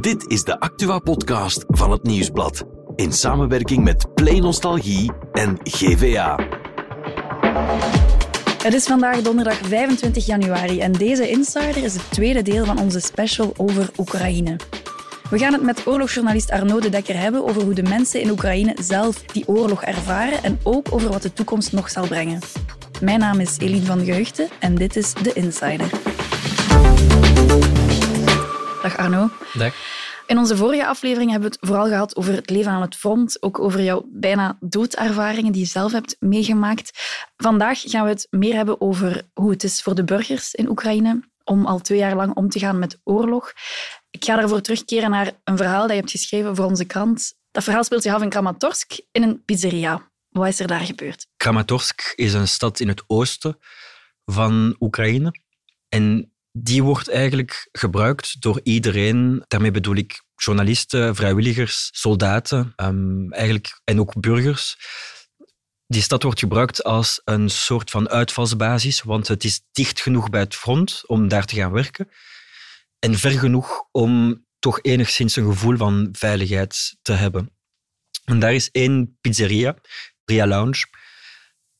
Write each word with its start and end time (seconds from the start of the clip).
Dit 0.00 0.30
is 0.30 0.44
de 0.44 0.60
Actua-podcast 0.60 1.64
van 1.68 1.90
het 1.90 2.02
Nieuwsblad. 2.02 2.64
In 2.94 3.12
samenwerking 3.12 3.84
met 3.84 4.14
Play 4.14 4.38
Nostalgie 4.38 5.12
en 5.32 5.58
GVA. 5.62 6.38
Het 8.62 8.74
is 8.74 8.86
vandaag 8.86 9.22
donderdag 9.22 9.56
25 9.56 10.26
januari 10.26 10.80
en 10.80 10.92
deze 10.92 11.30
Insider 11.30 11.84
is 11.84 11.94
het 11.94 12.10
tweede 12.10 12.42
deel 12.42 12.64
van 12.64 12.78
onze 12.78 13.00
special 13.00 13.52
over 13.56 13.90
Oekraïne. 13.98 14.56
We 15.30 15.38
gaan 15.38 15.52
het 15.52 15.62
met 15.62 15.86
oorlogsjournalist 15.86 16.50
Arnaud 16.50 16.82
de 16.82 16.88
Dekker 16.88 17.18
hebben 17.18 17.44
over 17.44 17.62
hoe 17.62 17.74
de 17.74 17.82
mensen 17.82 18.20
in 18.20 18.30
Oekraïne 18.30 18.76
zelf 18.80 19.22
die 19.22 19.48
oorlog 19.48 19.82
ervaren 19.82 20.42
en 20.42 20.60
ook 20.62 20.86
over 20.90 21.08
wat 21.08 21.22
de 21.22 21.32
toekomst 21.32 21.72
nog 21.72 21.90
zal 21.90 22.06
brengen. 22.06 22.40
Mijn 23.00 23.18
naam 23.18 23.40
is 23.40 23.58
Eline 23.58 23.86
van 23.86 24.04
Geugten 24.04 24.48
en 24.58 24.74
dit 24.74 24.96
is 24.96 25.12
de 25.14 25.32
Insider. 25.32 26.01
Dag 28.82 28.96
Arno. 28.96 29.30
Dag. 29.52 29.74
In 30.26 30.38
onze 30.38 30.56
vorige 30.56 30.86
aflevering 30.86 31.30
hebben 31.30 31.48
we 31.48 31.56
het 31.56 31.68
vooral 31.68 31.86
gehad 31.86 32.16
over 32.16 32.34
het 32.34 32.50
leven 32.50 32.72
aan 32.72 32.80
het 32.80 32.96
front, 32.96 33.42
ook 33.42 33.58
over 33.58 33.82
jouw 33.82 34.04
bijna 34.12 34.58
doodervaringen 34.60 35.52
die 35.52 35.62
je 35.62 35.68
zelf 35.68 35.92
hebt 35.92 36.16
meegemaakt. 36.18 37.00
Vandaag 37.36 37.80
gaan 37.80 38.04
we 38.04 38.10
het 38.10 38.26
meer 38.30 38.54
hebben 38.54 38.80
over 38.80 39.22
hoe 39.34 39.50
het 39.50 39.62
is 39.64 39.82
voor 39.82 39.94
de 39.94 40.04
burgers 40.04 40.54
in 40.54 40.68
Oekraïne 40.68 41.22
om 41.44 41.66
al 41.66 41.80
twee 41.80 41.98
jaar 41.98 42.14
lang 42.14 42.34
om 42.34 42.48
te 42.48 42.58
gaan 42.58 42.78
met 42.78 43.00
oorlog. 43.04 43.52
Ik 44.10 44.24
ga 44.24 44.36
daarvoor 44.36 44.60
terugkeren 44.60 45.10
naar 45.10 45.32
een 45.44 45.56
verhaal 45.56 45.80
dat 45.80 45.90
je 45.90 45.96
hebt 45.96 46.10
geschreven 46.10 46.56
voor 46.56 46.64
onze 46.64 46.84
krant. 46.84 47.34
Dat 47.50 47.64
verhaal 47.64 47.84
speelt 47.84 48.02
zich 48.02 48.14
af 48.14 48.22
in 48.22 48.28
Kramatorsk 48.28 48.92
in 49.12 49.22
een 49.22 49.44
pizzeria. 49.44 50.10
Wat 50.28 50.48
is 50.48 50.60
er 50.60 50.66
daar 50.66 50.80
gebeurd? 50.80 51.26
Kramatorsk 51.36 52.12
is 52.16 52.32
een 52.32 52.48
stad 52.48 52.80
in 52.80 52.88
het 52.88 53.04
oosten 53.06 53.58
van 54.24 54.76
Oekraïne. 54.80 55.32
En 55.88 56.31
die 56.52 56.82
wordt 56.82 57.10
eigenlijk 57.10 57.68
gebruikt 57.72 58.40
door 58.40 58.60
iedereen. 58.62 59.44
Daarmee 59.48 59.70
bedoel 59.70 59.96
ik 59.96 60.22
journalisten, 60.36 61.14
vrijwilligers, 61.14 61.88
soldaten 61.92 62.72
um, 62.76 63.32
eigenlijk, 63.32 63.80
en 63.84 64.00
ook 64.00 64.20
burgers. 64.20 64.76
Die 65.86 66.02
stad 66.02 66.22
wordt 66.22 66.38
gebruikt 66.38 66.84
als 66.84 67.20
een 67.24 67.50
soort 67.50 67.90
van 67.90 68.08
uitvalsbasis, 68.08 69.02
want 69.02 69.28
het 69.28 69.44
is 69.44 69.60
dicht 69.72 70.00
genoeg 70.00 70.30
bij 70.30 70.40
het 70.40 70.54
front 70.54 71.02
om 71.06 71.28
daar 71.28 71.44
te 71.44 71.54
gaan 71.54 71.72
werken 71.72 72.08
en 72.98 73.18
ver 73.18 73.38
genoeg 73.38 73.84
om 73.90 74.44
toch 74.58 74.82
enigszins 74.82 75.36
een 75.36 75.44
gevoel 75.44 75.76
van 75.76 76.08
veiligheid 76.12 76.96
te 77.02 77.12
hebben. 77.12 77.56
En 78.24 78.38
daar 78.38 78.54
is 78.54 78.70
één 78.70 79.18
pizzeria, 79.20 79.76
Ria 80.24 80.46
Lounge. 80.46 80.84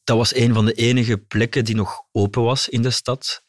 Dat 0.05 0.17
was 0.17 0.34
een 0.34 0.55
van 0.55 0.64
de 0.64 0.73
enige 0.73 1.19
plekken 1.19 1.64
die 1.64 1.75
nog 1.75 2.03
open 2.12 2.42
was 2.42 2.69
in 2.69 2.83
de 2.83 2.91
stad. 2.91 3.45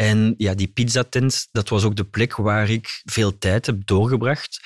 En 0.00 0.34
ja, 0.36 0.54
die 0.54 0.68
pizzatent, 0.68 1.48
dat 1.52 1.68
was 1.68 1.84
ook 1.84 1.96
de 1.96 2.04
plek 2.04 2.36
waar 2.36 2.70
ik 2.70 3.02
veel 3.04 3.38
tijd 3.38 3.66
heb 3.66 3.86
doorgebracht. 3.86 4.60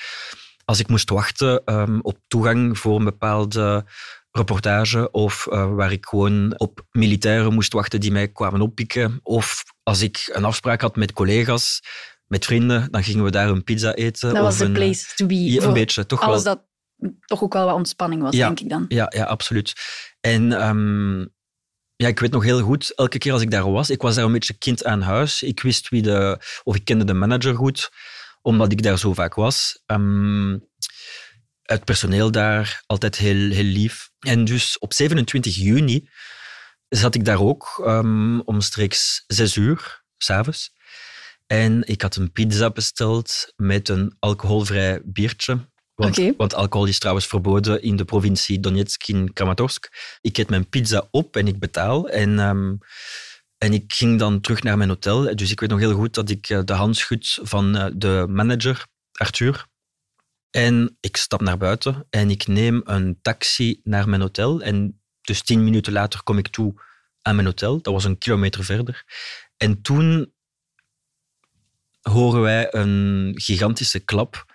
Als 0.65 0.79
ik 0.79 0.87
moest 0.87 1.09
wachten 1.09 1.61
um, 1.65 1.99
op 2.01 2.17
toegang 2.27 2.77
voor 2.77 2.95
een 2.95 3.03
bepaalde 3.03 3.85
reportage 4.31 5.11
of 5.11 5.47
uh, 5.49 5.73
waar 5.75 5.91
ik 5.91 6.05
gewoon 6.05 6.59
op 6.59 6.85
militairen 6.91 7.53
moest 7.53 7.73
wachten 7.73 7.99
die 7.99 8.11
mij 8.11 8.27
kwamen 8.27 8.61
oppikken. 8.61 9.19
Of 9.23 9.63
als 9.83 10.01
ik 10.01 10.29
een 10.33 10.45
afspraak 10.45 10.81
had 10.81 10.95
met 10.95 11.13
collega's, 11.13 11.81
met 12.27 12.45
vrienden, 12.45 12.91
dan 12.91 13.03
gingen 13.03 13.23
we 13.23 13.31
daar 13.31 13.49
een 13.49 13.63
pizza 13.63 13.93
eten. 13.93 14.33
Dat 14.33 14.43
was 14.43 14.57
de 14.57 14.71
place 14.71 15.15
to 15.15 15.25
be. 15.25 15.43
Ja, 15.43 15.63
een 15.63 15.73
beetje, 15.73 16.05
toch 16.05 16.21
alles 16.21 16.43
wel. 16.43 16.53
dat 16.53 16.63
toch 17.25 17.43
ook 17.43 17.53
wel 17.53 17.65
wat 17.65 17.75
ontspanning 17.75 18.21
was, 18.21 18.35
Ja. 18.35 18.45
denk 18.45 18.59
ik 18.59 18.69
dan. 18.69 18.85
Ja, 18.87 19.11
ja 19.15 19.23
absoluut. 19.23 19.73
En 20.19 20.51
ehm, 20.51 21.25
ja, 22.03 22.09
ik 22.09 22.19
weet 22.19 22.31
nog 22.31 22.43
heel 22.43 22.61
goed, 22.61 22.95
elke 22.95 23.17
keer 23.17 23.31
als 23.31 23.41
ik 23.41 23.51
daar 23.51 23.71
was, 23.71 23.89
ik 23.89 24.01
was 24.01 24.15
daar 24.15 24.25
een 24.25 24.31
beetje 24.31 24.57
kind 24.57 24.85
aan 24.85 25.01
huis. 25.01 25.43
Ik 25.43 25.61
wist 25.61 25.89
wie 25.89 26.01
de, 26.01 26.41
of 26.63 26.75
ik 26.75 26.85
kende 26.85 27.03
de 27.03 27.13
manager 27.13 27.55
goed, 27.55 27.91
omdat 28.41 28.71
ik 28.71 28.83
daar 28.83 28.99
zo 28.99 29.13
vaak 29.13 29.33
was. 29.33 29.81
Ehm, 29.85 30.57
het 31.61 31.85
personeel 31.85 32.31
daar, 32.31 32.83
altijd 32.85 33.17
heel, 33.17 33.51
heel 33.51 33.63
lief. 33.63 34.09
En 34.19 34.45
dus 34.45 34.79
op 34.79 34.93
27 34.93 35.55
juni 35.55 36.09
zat 36.89 37.15
ik 37.15 37.25
daar 37.25 37.41
ook, 37.41 37.83
um, 37.85 38.41
omstreeks 38.41 39.23
zes 39.27 39.55
uur, 39.55 40.03
s'avonds. 40.17 40.71
En 41.47 41.87
ik 41.87 42.01
had 42.01 42.15
een 42.15 42.31
pizza 42.31 42.69
besteld 42.69 43.53
met 43.55 43.89
een 43.89 44.15
alcoholvrij 44.19 45.01
biertje. 45.03 45.71
Want, 46.37 46.53
alcohol 46.53 46.87
is 46.87 46.99
trouwens 46.99 47.27
verboden 47.27 47.81
in 47.81 47.95
de 47.95 48.05
provincie 48.05 48.59
Donetsk 48.59 49.07
in 49.07 49.33
Kramatorsk. 49.33 50.17
Ik 50.21 50.37
eet 50.37 50.49
mijn 50.49 50.69
pizza 50.69 51.07
op 51.11 51.35
en 51.35 51.47
ik 51.47 51.59
betaal. 51.59 52.09
En, 52.09 52.39
ehm, 52.39 52.75
en 53.57 53.73
ik 53.73 53.93
ging 53.93 54.19
dan 54.19 54.41
terug 54.41 54.63
naar 54.63 54.77
mijn 54.77 54.89
hotel. 54.89 55.35
Dus 55.35 55.51
ik 55.51 55.59
weet 55.59 55.69
nog 55.69 55.79
heel 55.79 55.93
goed 55.93 56.13
dat 56.13 56.29
ik 56.29 56.49
eh, 56.49 56.59
de 56.65 56.73
hand 56.73 56.97
schud 56.97 57.39
van 57.41 57.75
eh, 57.75 57.91
de 57.95 58.25
manager, 58.29 58.85
Arthur. 59.11 59.67
En 60.49 60.97
ik 60.99 61.17
stap 61.17 61.41
naar 61.41 61.57
buiten 61.57 62.07
en 62.09 62.29
ik 62.29 62.47
neem 62.47 62.81
een 62.83 63.19
taxi 63.21 63.79
naar 63.83 64.09
mijn 64.09 64.21
hotel. 64.21 64.61
En 64.61 65.01
dus 65.21 65.41
tien 65.41 65.63
minuten 65.63 65.93
later 65.93 66.23
kom 66.23 66.37
ik 66.37 66.47
toe 66.47 66.73
aan 67.21 67.35
mijn 67.35 67.47
hotel. 67.47 67.81
Dat 67.81 67.93
was 67.93 68.03
een 68.03 68.17
kilometer 68.17 68.63
verder. 68.63 69.03
En 69.57 69.81
toen 69.81 70.33
horen 72.01 72.41
wij 72.41 72.73
een 72.73 73.31
gigantische 73.35 73.99
klap. 73.99 74.52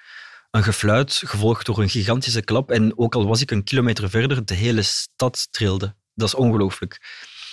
Een 0.50 0.62
gefluit, 0.62 1.22
gevolgd 1.25 1.66
door 1.66 1.78
een 1.78 1.88
gigantische 1.88 2.42
klap. 2.42 2.70
En 2.70 2.98
ook 2.98 3.14
al 3.14 3.26
was 3.26 3.41
ik 3.41 3.50
een 3.50 3.64
kilometer 3.64 4.10
verder, 4.10 4.44
de 4.44 4.54
hele 4.54 4.82
stad 4.82 5.48
trilde. 5.50 5.94
Dat 6.14 6.28
is 6.28 6.34
ongelooflijk. 6.34 7.00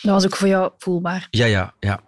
Dat 0.02 0.14
was 0.14 0.26
ook 0.26 0.36
voor 0.36 0.48
jou 0.48 0.72
voelbaar. 0.78 1.28
Ja, 1.30 1.46
ja, 1.46 1.74
ja. 1.80 2.00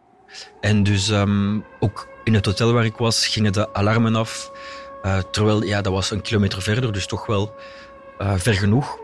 En 0.62 0.84
dus 0.84 1.09
ehm, 1.09 1.59
ook 1.80 2.08
in 2.24 2.34
het 2.34 2.46
hotel 2.46 2.74
waar 2.74 2.86
ik 2.86 2.96
was, 2.96 3.28
gingen 3.28 3.53
de 3.53 3.74
alarmen 3.74 4.16
af. 4.16 4.52
Eh, 5.02 5.20
terwijl, 5.31 5.64
ja, 5.64 5.81
dat 5.81 5.94
was 5.94 6.12
een 6.12 6.22
kilometer 6.22 6.62
verder, 6.62 6.94
dus 6.94 7.06
toch 7.06 7.26
wel 7.26 7.56
eh, 8.18 8.34
ver 8.36 8.53
genoeg. 8.53 8.97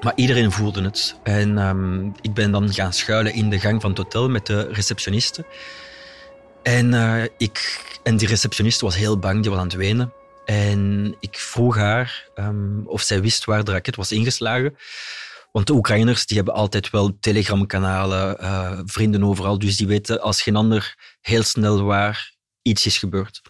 Maar 0.00 0.12
iedereen 0.14 0.52
voelde 0.52 0.82
het. 0.82 1.16
En 1.22 1.58
ehm, 1.58 2.06
ik 2.06 2.34
ben 2.34 2.50
dan 2.50 2.72
gaan 2.72 2.92
schuilen 2.92 3.32
in 3.32 3.50
de 3.50 3.60
gang 3.60 3.80
van 3.80 3.90
het 3.90 3.98
hotel 3.98 4.28
met 4.28 4.46
de 4.46 4.68
receptioniste. 4.72 5.44
En, 6.62 6.94
eh, 6.94 7.22
ik, 7.36 7.82
en 8.02 8.16
die 8.16 8.28
receptioniste 8.28 8.84
was 8.84 8.96
heel 8.96 9.18
bang, 9.18 9.42
die 9.42 9.50
was 9.50 9.60
aan 9.60 9.66
het 9.66 9.76
wenen. 9.76 10.12
En 10.48 11.14
ik 11.20 11.38
vroeg 11.38 11.76
haar 11.76 12.28
ehm, 12.34 12.80
of 12.84 13.02
zij 13.02 13.20
wist 13.20 13.44
waar 13.44 13.64
de 13.64 13.72
raket 13.72 13.96
was 13.96 14.12
ingeslagen. 14.12 14.76
Want 15.52 15.66
de 15.66 15.72
Oekraïners 15.72 16.26
die 16.26 16.36
hebben 16.36 16.54
altijd 16.54 16.90
wel 16.90 17.16
telegramkanalen, 17.20 18.38
eh, 18.38 18.78
vrienden 18.84 19.24
overal. 19.24 19.58
Dus 19.58 19.76
die 19.76 19.86
weten 19.86 20.20
als 20.20 20.42
geen 20.42 20.56
ander 20.56 20.96
heel 21.20 21.42
snel 21.42 21.82
waar 21.82 22.34
iets 22.62 22.86
is 22.86 22.98
gebeurd. 22.98 23.42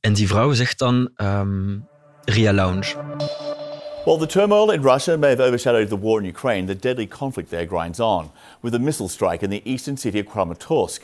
En 0.00 0.12
die 0.12 0.28
vrouw 0.28 0.52
zegt 0.52 0.78
dan 0.78 1.10
ehm, 1.14 1.78
Ria 2.24 2.52
Lounge. 2.52 2.94
While 4.04 4.18
the 4.18 4.26
turmoil 4.26 4.70
in 4.70 4.82
Russia 4.82 5.16
may 5.16 5.30
have 5.30 5.42
overshadowed 5.42 5.88
the 5.88 5.98
war 5.98 6.20
in 6.20 6.28
Ukraine, 6.28 6.66
the 6.66 6.76
deadly 6.76 7.08
conflict 7.08 7.48
there 7.48 7.66
grinds 7.66 8.00
on, 8.00 8.30
with 8.60 8.74
a 8.74 8.78
missile 8.78 9.08
strike 9.08 9.44
in 9.44 9.50
the 9.50 9.62
eastern 9.62 9.96
city 9.96 10.18
of 10.18 10.26
Kramatorsk. 10.26 11.00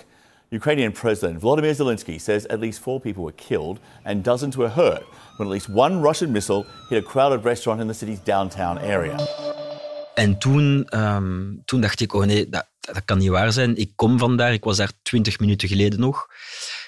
Ukrainian 0.51 0.93
President 0.93 1.41
Volodymyr 1.41 1.75
Zelensky 1.75 2.19
says 2.19 2.47
at 2.49 2.61
least 2.61 2.79
four 2.79 3.01
people 3.01 3.23
were 3.25 3.34
killed 3.34 3.79
and 4.05 4.25
dozens 4.25 4.57
were 4.57 4.69
hurt 4.69 5.03
when 5.37 5.49
at 5.49 5.53
least 5.53 5.69
one 5.69 6.01
Russian 6.01 6.31
missile 6.31 6.65
hit 6.89 7.05
a 7.05 7.07
crowded 7.07 7.45
restaurant 7.45 7.81
in 7.81 7.89
the 7.89 7.95
city's 7.95 8.23
downtown 8.25 8.79
area. 8.79 9.17
En 10.15 10.39
toen, 10.39 10.84
ehm, 10.89 11.55
toen 11.65 11.81
dacht 11.81 12.01
ik, 12.01 12.12
oh 12.12 12.25
nee, 12.25 12.49
dat, 12.49 12.69
dat 12.81 13.05
kan 13.05 13.19
niet 13.19 13.29
waar 13.29 13.53
zijn. 13.53 13.77
Ik 13.77 13.93
kom 13.95 14.19
vandaar, 14.19 14.53
ik 14.53 14.65
was 14.65 14.77
daar 14.77 14.93
twintig 15.03 15.39
minuten 15.39 15.69
geleden 15.69 16.01
nog. 16.01 16.27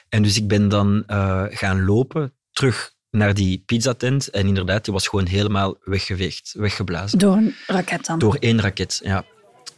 En 0.08 0.22
dus 0.22 0.36
ik 0.36 0.48
ben 0.48 0.68
dan 0.68 1.02
eh, 1.06 1.44
gaan 1.48 1.84
lopen, 1.84 2.32
terug 2.52 2.94
naar 3.10 3.34
die 3.34 3.62
pizzatent. 3.66 4.28
En 4.28 4.46
inderdaad, 4.46 4.84
die 4.84 4.92
was 4.92 5.08
gewoon 5.08 5.26
helemaal 5.26 5.76
weggeveegd, 5.84 6.54
weggeblazen. 6.58 7.18
Door 7.18 7.36
een 7.36 7.54
raket 7.66 8.06
dan. 8.06 8.18
Door 8.18 8.36
één 8.40 8.60
raket, 8.60 9.00
ja. 9.02 9.24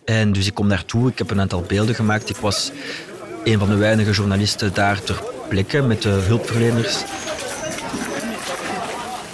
En 0.05 0.33
dus 0.33 0.47
ik 0.47 0.55
kom 0.55 0.69
daartoe, 0.69 1.11
ik 1.11 1.19
heb 1.19 1.31
een 1.31 1.41
aantal 1.41 1.63
beelden 1.63 1.95
gemaakt. 1.95 2.29
Ik 2.29 2.37
was 2.37 2.73
een 3.45 3.59
van 3.59 3.69
de 3.69 3.77
weinige 3.77 4.11
journalisten 4.11 4.75
daar 4.75 5.03
ter 5.03 5.23
plekke 5.49 5.83
met 5.83 6.03
de 6.03 6.09
hulpverleners. 6.09 7.05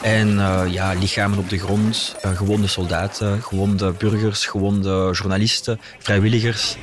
En 0.03 0.39
eh, 0.39 0.63
ja, 0.69 0.93
lichamen 0.93 1.39
op 1.39 1.49
de 1.49 1.59
grond, 1.59 2.17
eh, 2.23 2.37
gewonde 2.37 2.67
soldaten, 2.67 3.43
gewonde 3.43 3.93
burgers, 3.93 4.47
gewonde 4.47 5.11
journalisten, 5.13 5.81
vrijwilligers. 5.99 6.77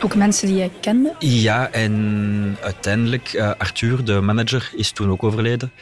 Ook 0.00 0.14
mensen 0.14 0.46
die 0.48 0.56
jij 0.56 0.70
kende. 0.80 1.14
Ja, 1.18 1.70
en 1.70 2.56
uiteindelijk, 2.62 3.32
eh, 3.32 3.50
Arthur, 3.58 4.04
de 4.04 4.20
manager, 4.20 4.72
is 4.76 4.90
toen 4.90 5.10
ook 5.10 5.22
overleden. 5.22 5.72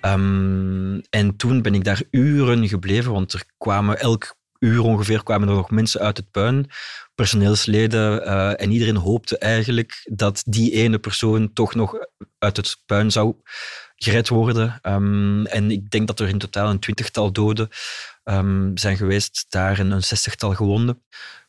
Ehm, 0.00 0.98
en 1.10 1.36
toen 1.36 1.62
ben 1.62 1.74
ik 1.74 1.84
daar 1.84 2.02
uren 2.10 2.68
gebleven, 2.68 3.12
want 3.12 3.32
er 3.32 3.44
kwamen 3.58 4.00
elk 4.00 4.35
uur 4.58 4.82
ongeveer 4.82 5.22
kwamen 5.22 5.48
er 5.48 5.54
nog 5.54 5.70
mensen 5.70 6.00
uit 6.00 6.16
het 6.16 6.30
puin, 6.30 6.70
personeelsleden, 7.14 8.24
eh, 8.24 8.62
en 8.62 8.70
iedereen 8.70 8.96
hoopte 8.96 9.38
eigenlijk 9.38 10.08
dat 10.10 10.42
die 10.46 10.72
ene 10.72 10.98
persoon 10.98 11.52
toch 11.52 11.74
nog 11.74 11.94
uit 12.38 12.56
het 12.56 12.76
puin 12.86 13.10
zou 13.10 13.34
gered 13.96 14.28
worden. 14.28 14.78
Ehm, 14.82 15.44
en 15.46 15.70
ik 15.70 15.90
denk 15.90 16.06
dat 16.06 16.20
er 16.20 16.28
in 16.28 16.38
totaal 16.38 16.70
een 16.70 16.78
twintigtal 16.78 17.32
doden 17.32 17.68
ehm, 18.24 18.70
zijn 18.74 18.96
geweest, 18.96 19.46
daar 19.48 19.78
en 19.78 19.90
een 19.90 20.02
zestigtal 20.02 20.54
gewonden. 20.54 21.02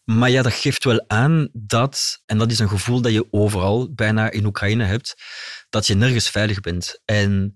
Maar 0.04 0.30
ja, 0.30 0.42
dat 0.42 0.54
geeft 0.54 0.84
wel 0.84 1.04
aan 1.08 1.50
dat, 1.54 2.22
en 2.26 2.38
dat 2.38 2.52
is 2.52 2.60
een 2.60 2.70
gevoel 2.70 3.02
dat 3.02 3.12
je 3.12 3.28
overal 3.32 3.94
bijna 3.94 4.30
in 4.32 4.46
Oekraïne 4.46 4.84
hebt, 4.84 5.16
dat 5.70 5.88
je 5.88 5.96
nergens 5.96 6.30
veilig 6.30 6.60
bent. 6.60 7.02
En 7.06 7.54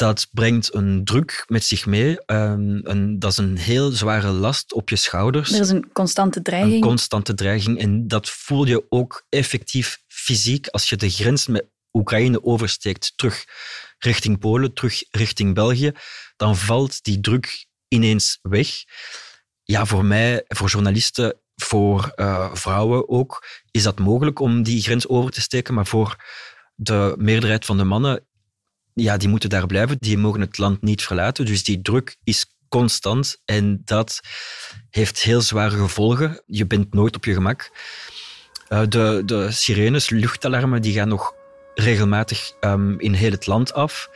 dat 0.00 0.28
brengt 0.30 0.74
een 0.74 1.04
druk 1.04 1.44
met 1.46 1.64
zich 1.64 1.86
mee. 1.86 2.18
Um, 2.26 3.18
dat 3.18 3.30
is 3.30 3.36
een 3.36 3.56
heel 3.56 3.90
zware 3.90 4.30
last 4.30 4.72
op 4.72 4.88
je 4.88 4.96
schouders. 4.96 5.52
Er 5.52 5.60
is 5.60 5.68
een 5.68 5.92
constante 5.92 6.42
dreiging. 6.42 6.74
Een 6.74 6.80
constante 6.80 7.34
dreiging. 7.34 7.78
En 7.78 8.08
dat 8.08 8.30
voel 8.30 8.66
je 8.66 8.86
ook 8.88 9.26
effectief 9.28 10.02
fysiek 10.06 10.66
als 10.66 10.88
je 10.88 10.96
de 10.96 11.10
grens 11.10 11.46
met 11.46 11.66
Oekraïne 11.92 12.44
oversteekt, 12.44 13.12
terug 13.16 13.44
richting 13.98 14.38
Polen, 14.38 14.74
terug 14.74 15.04
richting 15.10 15.54
België. 15.54 15.92
Dan 16.36 16.56
valt 16.56 17.04
die 17.04 17.20
druk 17.20 17.66
ineens 17.88 18.38
weg. 18.42 18.68
Ja, 19.62 19.86
voor 19.86 20.04
mij, 20.04 20.44
voor 20.46 20.68
journalisten, 20.68 21.40
voor 21.54 22.12
uh, 22.16 22.54
vrouwen 22.54 23.08
ook, 23.08 23.46
is 23.70 23.82
dat 23.82 23.98
mogelijk 23.98 24.38
om 24.40 24.62
die 24.62 24.82
grens 24.82 25.08
over 25.08 25.30
te 25.30 25.40
steken. 25.40 25.74
Maar 25.74 25.86
voor 25.86 26.16
de 26.74 27.14
meerderheid 27.18 27.64
van 27.64 27.76
de 27.76 27.84
mannen 27.84 28.28
ja, 28.94 29.16
die 29.16 29.28
moeten 29.28 29.48
daar 29.48 29.66
blijven. 29.66 29.96
Die 30.00 30.18
mogen 30.18 30.40
het 30.40 30.58
land 30.58 30.82
niet 30.82 31.02
verlaten. 31.02 31.44
Dus 31.44 31.64
die 31.64 31.82
druk 31.82 32.16
is 32.24 32.46
constant 32.68 33.40
en 33.44 33.82
dat 33.84 34.20
heeft 34.90 35.22
heel 35.22 35.40
zware 35.40 35.76
gevolgen. 35.76 36.42
Je 36.46 36.66
bent 36.66 36.94
nooit 36.94 37.16
op 37.16 37.24
je 37.24 37.32
gemak. 37.32 37.70
Uh, 38.68 38.82
de, 38.88 39.22
de 39.26 39.50
sirenes, 39.50 40.10
luchtalarmen, 40.10 40.82
die 40.82 40.94
gaan 40.94 41.08
nog 41.08 41.34
regelmatig 41.74 42.52
um, 42.60 43.00
in 43.00 43.12
heel 43.12 43.30
het 43.30 43.46
land 43.46 43.72
af. 43.72 44.08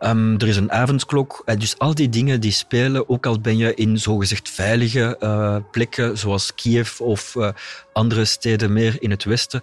Um, 0.00 0.38
er 0.38 0.48
is 0.48 0.56
een 0.56 0.72
avondklok. 0.72 1.42
Uh, 1.46 1.56
dus 1.56 1.78
al 1.78 1.94
die 1.94 2.08
dingen 2.08 2.40
die 2.40 2.52
spelen, 2.52 3.08
ook 3.08 3.26
al 3.26 3.40
ben 3.40 3.56
je 3.56 3.74
in 3.74 3.98
zogezegd 3.98 4.50
veilige 4.50 5.16
uh, 5.20 5.56
plekken, 5.70 6.18
zoals 6.18 6.54
Kiev 6.54 7.00
of 7.00 7.36
andere 7.92 8.24
steden 8.24 8.72
meer 8.72 9.02
in 9.02 9.10
het 9.10 9.24
westen, 9.24 9.62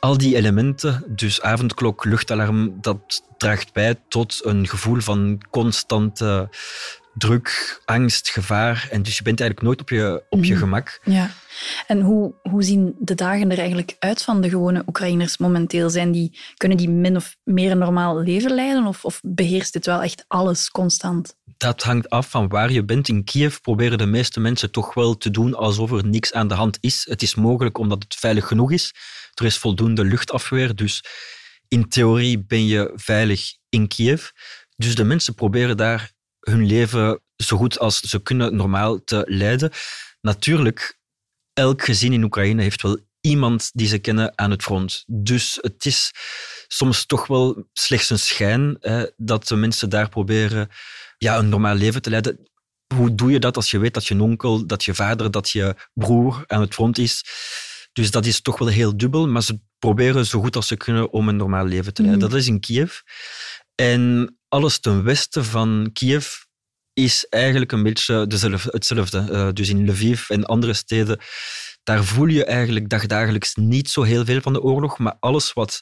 al 0.00 0.18
die 0.18 0.36
elementen, 0.36 1.04
dus 1.06 1.42
avondklok, 1.42 2.04
luchtalarm, 2.04 2.78
dat 2.80 3.22
draagt 3.36 3.72
bij 3.72 3.94
tot 4.08 4.40
een 4.44 4.68
gevoel 4.68 5.00
van 5.00 5.42
constante 5.50 6.48
druk, 7.18 7.80
angst, 7.84 8.28
gevaar. 8.28 8.88
En 8.90 9.02
dus 9.02 9.16
je 9.16 9.22
bent 9.22 9.40
eigenlijk 9.40 9.68
nooit 9.68 9.80
op 9.80 9.88
je, 9.88 10.24
op 10.28 10.44
je 10.44 10.52
mhm. 10.52 10.62
gemak. 10.62 11.00
Ja. 11.04 11.30
En 11.86 12.00
hoe, 12.00 12.34
hoe 12.42 12.62
zien 12.62 12.96
de 12.98 13.14
dagen 13.14 13.50
er 13.50 13.58
eigenlijk 13.58 13.96
uit 13.98 14.22
van 14.22 14.40
de 14.40 14.48
gewone 14.48 14.82
Oekraïners 14.86 15.38
momenteel? 15.38 15.90
Zijn 15.90 16.12
die, 16.12 16.38
kunnen 16.56 16.78
die 16.78 16.88
min 16.88 17.16
of 17.16 17.36
meer 17.44 17.70
een 17.70 17.78
normaal 17.78 18.20
leven 18.20 18.54
leiden? 18.54 18.86
Of, 18.86 19.04
of 19.04 19.20
beheerst 19.22 19.72
dit 19.72 19.86
wel 19.86 20.02
echt 20.02 20.24
alles 20.28 20.70
constant? 20.70 21.36
Dat 21.56 21.82
hangt 21.82 22.10
af 22.10 22.30
van 22.30 22.48
waar 22.48 22.72
je 22.72 22.84
bent. 22.84 23.08
In 23.08 23.24
Kiev 23.24 23.56
proberen 23.60 23.98
de 23.98 24.06
meeste 24.06 24.40
mensen 24.40 24.70
toch 24.70 24.94
wel 24.94 25.16
te 25.16 25.30
doen 25.30 25.54
alsof 25.54 25.92
er 25.92 26.06
niks 26.06 26.32
aan 26.32 26.48
de 26.48 26.54
hand 26.54 26.78
is. 26.80 27.06
Het 27.08 27.22
is 27.22 27.34
mogelijk 27.34 27.78
omdat 27.78 28.02
het 28.02 28.14
veilig 28.14 28.46
genoeg 28.46 28.72
is. 28.72 28.94
Er 29.34 29.44
is 29.44 29.58
voldoende 29.58 30.04
luchtafweer, 30.04 30.74
dus 30.74 31.04
in 31.68 31.88
theorie 31.88 32.44
ben 32.44 32.66
je 32.66 32.92
veilig 32.94 33.56
in 33.68 33.88
Kiev. 33.88 34.28
Dus 34.76 34.94
de 34.94 35.04
mensen 35.04 35.34
proberen 35.34 35.76
daar 35.76 36.12
hun 36.48 36.66
leven 36.66 37.20
zo 37.36 37.56
goed 37.56 37.78
als 37.78 38.00
ze 38.00 38.22
kunnen 38.22 38.56
normaal 38.56 39.04
te 39.04 39.22
leiden. 39.26 39.70
Natuurlijk, 40.20 40.98
elk 41.52 41.84
gezin 41.84 42.12
in 42.12 42.24
Oekraïne 42.24 42.62
heeft 42.62 42.82
wel 42.82 42.98
iemand 43.20 43.70
die 43.74 43.86
ze 43.86 43.98
kennen 43.98 44.38
aan 44.38 44.50
het 44.50 44.62
front. 44.62 45.04
Dus 45.06 45.58
het 45.60 45.86
is 45.86 46.12
soms 46.66 47.06
toch 47.06 47.26
wel 47.26 47.68
slechts 47.72 48.10
een 48.10 48.18
schijn 48.18 48.76
hè, 48.80 49.06
dat 49.16 49.48
de 49.48 49.56
mensen 49.56 49.88
daar 49.88 50.08
proberen 50.08 50.68
ja, 51.18 51.38
een 51.38 51.48
normaal 51.48 51.74
leven 51.74 52.02
te 52.02 52.10
leiden. 52.10 52.50
Hoe 52.94 53.14
doe 53.14 53.30
je 53.30 53.38
dat 53.38 53.56
als 53.56 53.70
je 53.70 53.78
weet 53.78 53.94
dat 53.94 54.06
je 54.06 54.22
onkel, 54.22 54.66
dat 54.66 54.84
je 54.84 54.94
vader, 54.94 55.30
dat 55.30 55.50
je 55.50 55.74
broer 55.94 56.44
aan 56.46 56.60
het 56.60 56.74
front 56.74 56.98
is? 56.98 57.24
Dus 57.92 58.10
dat 58.10 58.26
is 58.26 58.40
toch 58.40 58.58
wel 58.58 58.68
heel 58.68 58.96
dubbel, 58.96 59.28
maar 59.28 59.42
ze 59.42 59.60
proberen 59.78 60.26
zo 60.26 60.40
goed 60.40 60.56
als 60.56 60.66
ze 60.66 60.76
kunnen 60.76 61.12
om 61.12 61.28
een 61.28 61.36
normaal 61.36 61.64
leven 61.64 61.94
te 61.94 62.02
leiden. 62.02 62.22
Mhm. 62.22 62.32
Dat 62.32 62.40
is 62.40 62.48
in 62.48 62.60
Kiev. 62.60 62.98
En 63.74 64.37
alles 64.48 64.78
ten 64.78 65.04
westen 65.04 65.44
van 65.44 65.90
Kiev 65.92 66.26
is 66.92 67.26
eigenlijk 67.28 67.72
een 67.72 67.82
beetje 67.82 68.26
hetzelfde. 68.70 69.26
Uh, 69.30 69.48
dus 69.52 69.68
in 69.68 69.90
Lviv 69.90 70.30
en 70.30 70.44
andere 70.44 70.72
steden, 70.72 71.20
daar 71.82 72.04
voel 72.04 72.26
je 72.26 72.44
eigenlijk 72.44 72.88
dagdagelijks 72.88 73.54
niet 73.54 73.90
zo 73.90 74.02
heel 74.02 74.24
veel 74.24 74.40
van 74.40 74.52
de 74.52 74.62
oorlog. 74.62 74.98
Maar 74.98 75.16
alles 75.20 75.52
wat 75.52 75.80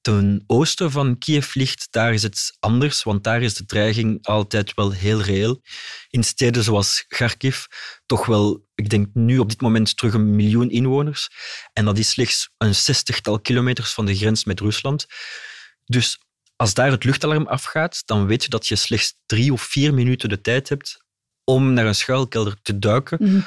ten 0.00 0.44
oosten 0.46 0.90
van 0.90 1.18
Kiev 1.18 1.54
ligt, 1.54 1.86
daar 1.90 2.12
is 2.12 2.22
het 2.22 2.56
anders, 2.58 3.02
want 3.02 3.24
daar 3.24 3.42
is 3.42 3.54
de 3.54 3.64
dreiging 3.64 4.26
altijd 4.26 4.74
wel 4.74 4.90
heel 4.90 5.20
reëel. 5.20 5.62
In 6.08 6.24
steden 6.24 6.62
zoals 6.62 7.04
Kharkiv, 7.08 7.64
toch 8.06 8.26
wel, 8.26 8.66
ik 8.74 8.88
denk 8.88 9.08
nu 9.12 9.38
op 9.38 9.48
dit 9.48 9.60
moment 9.60 9.96
terug 9.96 10.14
een 10.14 10.36
miljoen 10.36 10.70
inwoners. 10.70 11.28
En 11.72 11.84
dat 11.84 11.98
is 11.98 12.10
slechts 12.10 12.50
een 12.58 12.74
zestigtal 12.74 13.40
kilometers 13.40 13.92
van 13.92 14.06
de 14.06 14.16
grens 14.16 14.44
met 14.44 14.60
Rusland. 14.60 15.06
Dus 15.84 16.18
als 16.58 16.74
daar 16.74 16.90
het 16.90 17.04
luchtalarm 17.04 17.46
afgaat, 17.46 18.02
dan 18.06 18.26
weet 18.26 18.42
je 18.42 18.48
dat 18.48 18.66
je 18.66 18.76
slechts 18.76 19.14
drie 19.26 19.52
of 19.52 19.62
vier 19.62 19.94
minuten 19.94 20.28
de 20.28 20.40
tijd 20.40 20.68
hebt 20.68 21.04
om 21.44 21.72
naar 21.72 21.86
een 21.86 21.94
schuilkelder 21.94 22.56
te 22.62 22.78
duiken. 22.78 23.18
Mhm. 23.20 23.40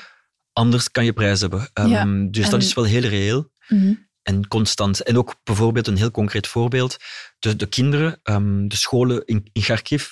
Anders 0.54 0.92
kan 0.92 1.06
je 1.06 1.14
prijs 1.14 1.42
hebben. 1.42 1.70
Ehm, 1.74 2.30
dus 2.30 2.50
dat 2.50 2.62
is 2.62 2.74
wel 2.74 2.84
heel 2.84 3.02
reëel. 3.02 3.52
Mhm 3.68 3.94
en 4.24 4.48
constant. 4.48 5.04
En 5.04 5.18
ook 5.18 5.36
bijvoorbeeld 5.44 5.88
een 5.88 5.98
heel 5.98 6.12
concreet 6.12 6.48
voorbeeld. 6.48 6.98
De, 7.40 7.56
de 7.56 7.66
kinderen, 7.66 8.20
um, 8.24 8.68
de 8.68 8.76
scholen 8.76 9.26
in, 9.26 9.50
in 9.52 9.62
Kharkiv 9.62 10.08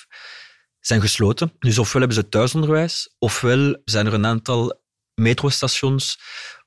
zijn 0.80 1.00
gesloten. 1.00 1.52
Dus 1.58 1.78
ofwel 1.78 2.00
hebben 2.00 2.22
ze 2.22 2.28
thuisonderwijs, 2.28 3.14
ofwel 3.18 3.80
zijn 3.84 4.06
er 4.06 4.14
een 4.14 4.26
aantal 4.26 4.80
metrostations... 5.14 6.20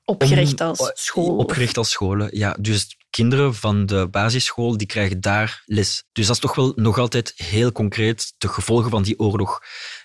Opgericht 0.06 0.60
als 0.60 0.90
school. 0.94 1.36
Opgericht 1.36 1.76
als 1.76 1.90
scholen, 1.90 2.36
ja. 2.36 2.56
Dus 2.60 2.96
kinderen 3.14 3.54
van 3.54 3.86
de 3.86 4.08
basisschool 4.10 4.76
die 4.76 4.86
krijgen 4.86 5.20
daar 5.20 5.62
les. 5.64 6.04
Dus 6.12 6.26
dat 6.26 6.34
is 6.34 6.42
toch 6.42 6.54
wel 6.54 6.72
nog 6.76 6.98
altijd 6.98 7.32
heel 7.36 7.72
concreet 7.72 8.34
de 8.38 8.48
gevolgen 8.48 8.90
van 8.90 9.02
die 9.02 9.18
oorlog 9.18 9.60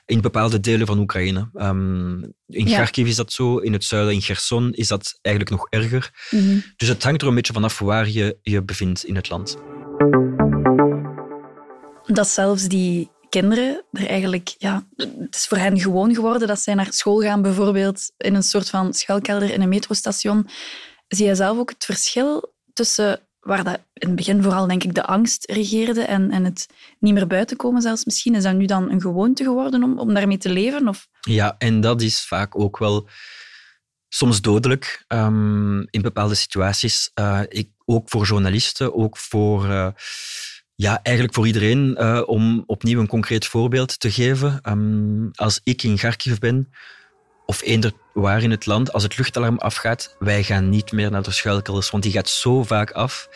in 0.05 0.21
bepaalde 0.21 0.59
delen 0.59 0.87
van 0.87 0.99
Oekraïne. 0.99 1.49
Um, 1.53 2.21
in 2.47 2.67
ja. 2.67 2.75
Kharkiv 2.75 3.07
is 3.07 3.15
dat 3.15 3.31
zo, 3.31 3.57
in 3.57 3.73
het 3.73 3.83
zuiden, 3.83 4.13
in 4.13 4.21
Gerson 4.21 4.73
is 4.73 4.87
dat 4.87 5.19
eigenlijk 5.21 5.55
nog 5.55 5.67
erger. 5.69 6.27
Mhm. 6.29 6.59
Dus 6.75 6.87
het 6.87 7.03
hangt 7.03 7.21
er 7.21 7.27
een 7.27 7.35
beetje 7.35 7.53
vanaf 7.53 7.79
waar 7.79 8.09
je 8.09 8.37
je 8.41 8.63
bevindt 8.63 9.05
in 9.05 9.15
het 9.15 9.29
land. 9.29 9.57
Dat 12.05 12.27
zelfs 12.27 12.67
die 12.67 13.09
kinderen 13.29 13.83
er 13.91 14.07
eigenlijk, 14.07 14.55
ja, 14.57 14.87
het 14.95 15.35
is 15.35 15.47
voor 15.47 15.57
hen 15.57 15.79
gewoon 15.79 16.13
geworden 16.13 16.47
dat 16.47 16.59
zij 16.59 16.73
naar 16.73 16.93
school 16.93 17.21
gaan, 17.21 17.41
bijvoorbeeld 17.41 18.11
in 18.17 18.35
een 18.35 18.43
soort 18.43 18.69
van 18.69 18.93
schuilkelder 18.93 19.51
in 19.51 19.61
een 19.61 19.69
metrostation. 19.69 20.47
Zie 21.07 21.25
je 21.25 21.35
zelf 21.35 21.57
ook 21.57 21.69
het 21.69 21.85
verschil 21.85 22.57
tussen 22.79 23.19
waar 23.39 23.63
dat 23.63 23.79
in 23.93 24.07
het 24.07 24.15
begin 24.15 24.43
vooral 24.43 24.67
denk 24.67 24.83
ik 24.83 24.93
de 24.93 25.05
angst 25.05 25.51
regeerde 25.51 26.01
en, 26.01 26.31
en 26.31 26.43
het 26.43 26.67
niet 26.99 27.13
meer 27.13 27.27
buiten 27.27 27.57
komen 27.57 27.81
zelfs 27.81 28.05
misschien. 28.05 28.35
Is 28.35 28.43
dat 28.43 28.55
nu 28.55 28.65
dan 28.65 28.91
een 28.91 29.01
gewoonte 29.01 29.43
geworden 29.43 29.83
om, 29.83 29.99
om 29.99 30.13
daarmee 30.13 30.37
te 30.37 30.49
leven? 30.49 30.87
Of? 30.87 31.07
Ja, 31.19 31.55
en 31.57 31.81
dat 31.81 32.01
is 32.01 32.25
vaak 32.25 32.59
ook 32.59 32.77
wel 32.77 33.07
soms 34.07 34.41
dodelijk 34.41 35.05
um, 35.07 35.87
in 35.89 36.01
bepaalde 36.01 36.35
situaties. 36.35 37.11
Uh, 37.19 37.41
ik, 37.47 37.69
ook 37.85 38.09
voor 38.09 38.25
journalisten, 38.25 38.95
ook 38.95 39.17
voor... 39.17 39.65
Uh, 39.65 39.87
ja, 40.75 40.99
eigenlijk 41.03 41.35
voor 41.35 41.47
iedereen, 41.47 41.95
uh, 41.99 42.21
om 42.25 42.63
opnieuw 42.65 42.99
een 42.99 43.07
concreet 43.07 43.45
voorbeeld 43.45 43.99
te 43.99 44.11
geven. 44.11 44.59
Um, 44.63 45.29
als 45.33 45.59
ik 45.63 45.83
in 45.83 45.95
Kharkiv 45.95 46.37
ben, 46.37 46.69
of 47.45 47.61
eender 47.61 47.91
waar 48.19 48.43
in 48.43 48.51
het 48.51 48.65
land, 48.65 48.93
als 48.93 49.03
het 49.03 49.17
luchtalarm 49.17 49.57
afgaat, 49.57 50.15
wij 50.19 50.43
gaan 50.43 50.69
niet 50.69 50.91
meer 50.91 51.11
naar 51.11 51.23
de 51.23 51.31
schuilkelders, 51.31 51.89
want 51.89 52.03
die 52.03 52.11
gaat 52.11 52.29
zo 52.29 52.63
vaak 52.63 52.91
af 52.91 53.29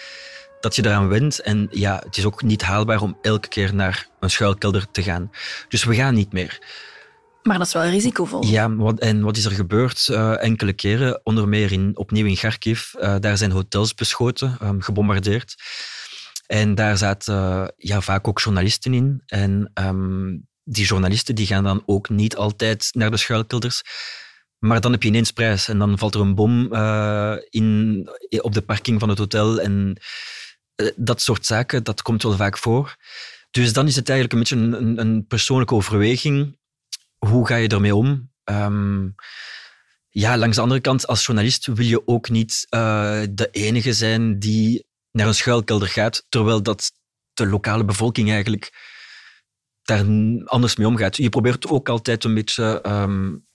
dat 0.59 0.75
je 0.75 0.85
eraan 0.85 1.07
went. 1.07 1.39
En 1.39 1.67
ja, 1.71 2.01
het 2.05 2.17
is 2.17 2.25
ook 2.25 2.43
niet 2.43 2.61
haalbaar 2.61 3.01
om 3.01 3.17
elke 3.21 3.47
keer 3.47 3.75
naar 3.75 4.07
een 4.19 4.29
schuilkelder 4.29 4.91
te 4.91 5.03
gaan. 5.03 5.31
Dus 5.67 5.83
we 5.83 5.95
gaan 5.95 6.13
niet 6.13 6.31
meer. 6.31 6.59
Maar 7.43 7.57
dat 7.57 7.67
is 7.67 7.73
wel 7.73 7.85
risicovol. 7.85 8.45
Ja, 8.45 8.75
wat, 8.75 8.99
en 8.99 9.21
wat 9.21 9.37
is 9.37 9.45
er 9.45 9.51
gebeurd? 9.51 10.07
Uh, 10.11 10.43
enkele 10.43 10.73
keren, 10.73 11.19
onder 11.23 11.47
meer 11.47 11.71
in, 11.71 11.97
opnieuw 11.97 12.25
in 12.25 12.35
Kharkiv, 12.35 12.93
uh, 12.93 13.15
daar 13.19 13.37
zijn 13.37 13.51
hotels 13.51 13.93
beschoten, 13.93 14.57
um, 14.61 14.81
gebombardeerd. 14.81 15.55
En 16.45 16.75
daar 16.75 16.97
zaten 16.97 17.35
uh, 17.35 17.67
ja, 17.77 18.01
vaak 18.01 18.27
ook 18.27 18.39
journalisten 18.39 18.93
in. 18.93 19.21
En 19.25 19.71
um, 19.73 20.47
die 20.63 20.85
journalisten 20.85 21.35
die 21.35 21.45
gaan 21.45 21.63
dan 21.63 21.83
ook 21.85 22.09
niet 22.09 22.35
altijd 22.35 22.89
naar 22.91 23.11
de 23.11 23.17
schuilkelders. 23.17 23.81
Maar 24.63 24.81
dan 24.81 24.91
heb 24.91 25.03
je 25.03 25.09
ineens 25.09 25.31
prijs 25.31 25.67
en 25.67 25.79
dan 25.79 25.97
valt 25.97 26.15
er 26.15 26.21
een 26.21 26.35
bom 26.35 26.73
uh, 26.73 27.35
in, 27.49 28.09
op 28.41 28.53
de 28.53 28.61
parking 28.61 28.99
van 28.99 29.09
het 29.09 29.17
hotel. 29.17 29.61
En 29.61 29.97
uh, 30.75 30.91
dat 30.95 31.21
soort 31.21 31.45
zaken, 31.45 31.83
dat 31.83 32.01
komt 32.01 32.23
wel 32.23 32.35
vaak 32.35 32.57
voor. 32.57 32.95
Dus 33.51 33.73
dan 33.73 33.87
is 33.87 33.95
het 33.95 34.09
eigenlijk 34.09 34.49
een 34.49 34.57
beetje 34.57 34.77
een, 34.77 34.99
een 34.99 35.27
persoonlijke 35.27 35.73
overweging. 35.73 36.57
Hoe 37.17 37.47
ga 37.47 37.55
je 37.55 37.67
ermee 37.67 37.95
om? 37.95 38.31
Um, 38.43 39.15
ja, 40.09 40.37
langs 40.37 40.55
de 40.55 40.61
andere 40.61 40.81
kant, 40.81 41.07
als 41.07 41.25
journalist 41.25 41.65
wil 41.65 41.85
je 41.85 42.07
ook 42.07 42.29
niet 42.29 42.67
uh, 42.69 43.21
de 43.31 43.49
enige 43.51 43.93
zijn 43.93 44.39
die 44.39 44.85
naar 45.11 45.27
een 45.27 45.35
schuilkelder 45.35 45.87
gaat, 45.87 46.25
terwijl 46.29 46.63
dat 46.63 46.91
de 47.33 47.47
lokale 47.47 47.85
bevolking 47.85 48.31
eigenlijk 48.31 48.91
daar 49.81 50.05
anders 50.45 50.75
mee 50.75 50.87
omgaat. 50.87 51.17
Je 51.17 51.29
probeert 51.29 51.67
ook 51.67 51.89
altijd 51.89 52.23
een 52.23 52.33
beetje 52.33 52.83
um, 52.87 53.45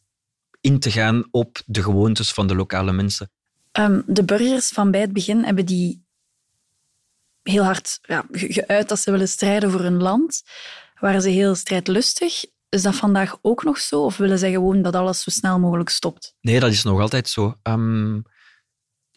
in 0.60 0.78
te 0.78 0.90
gaan 0.90 1.28
op 1.30 1.62
de 1.66 1.82
gewoontes 1.82 2.32
van 2.32 2.46
de 2.46 2.54
lokale 2.54 2.92
mensen. 2.92 3.30
Um, 3.72 4.02
de 4.06 4.24
burgers 4.24 4.68
van 4.68 4.90
bij 4.90 5.00
het 5.00 5.12
begin 5.12 5.44
hebben 5.44 5.66
die 5.66 6.06
heel 7.42 7.64
hard 7.64 7.98
ja, 8.02 8.26
geuit 8.30 8.88
dat 8.88 8.98
ze 9.00 9.10
willen 9.10 9.28
strijden 9.28 9.70
voor 9.70 9.80
hun 9.80 10.02
land. 10.02 10.42
Waren 11.00 11.22
ze 11.22 11.28
heel 11.28 11.54
strijdlustig? 11.54 12.44
Is 12.68 12.82
dat 12.82 12.94
vandaag 12.94 13.38
ook 13.42 13.64
nog 13.64 13.78
zo? 13.78 14.04
Of 14.04 14.16
willen 14.16 14.38
zij 14.38 14.50
gewoon 14.50 14.82
dat 14.82 14.94
alles 14.94 15.22
zo 15.22 15.30
snel 15.30 15.58
mogelijk 15.58 15.88
stopt? 15.88 16.34
Nee, 16.40 16.60
dat 16.60 16.70
is 16.70 16.82
nog 16.82 17.00
altijd 17.00 17.28
zo. 17.28 17.58
Um, 17.62 18.22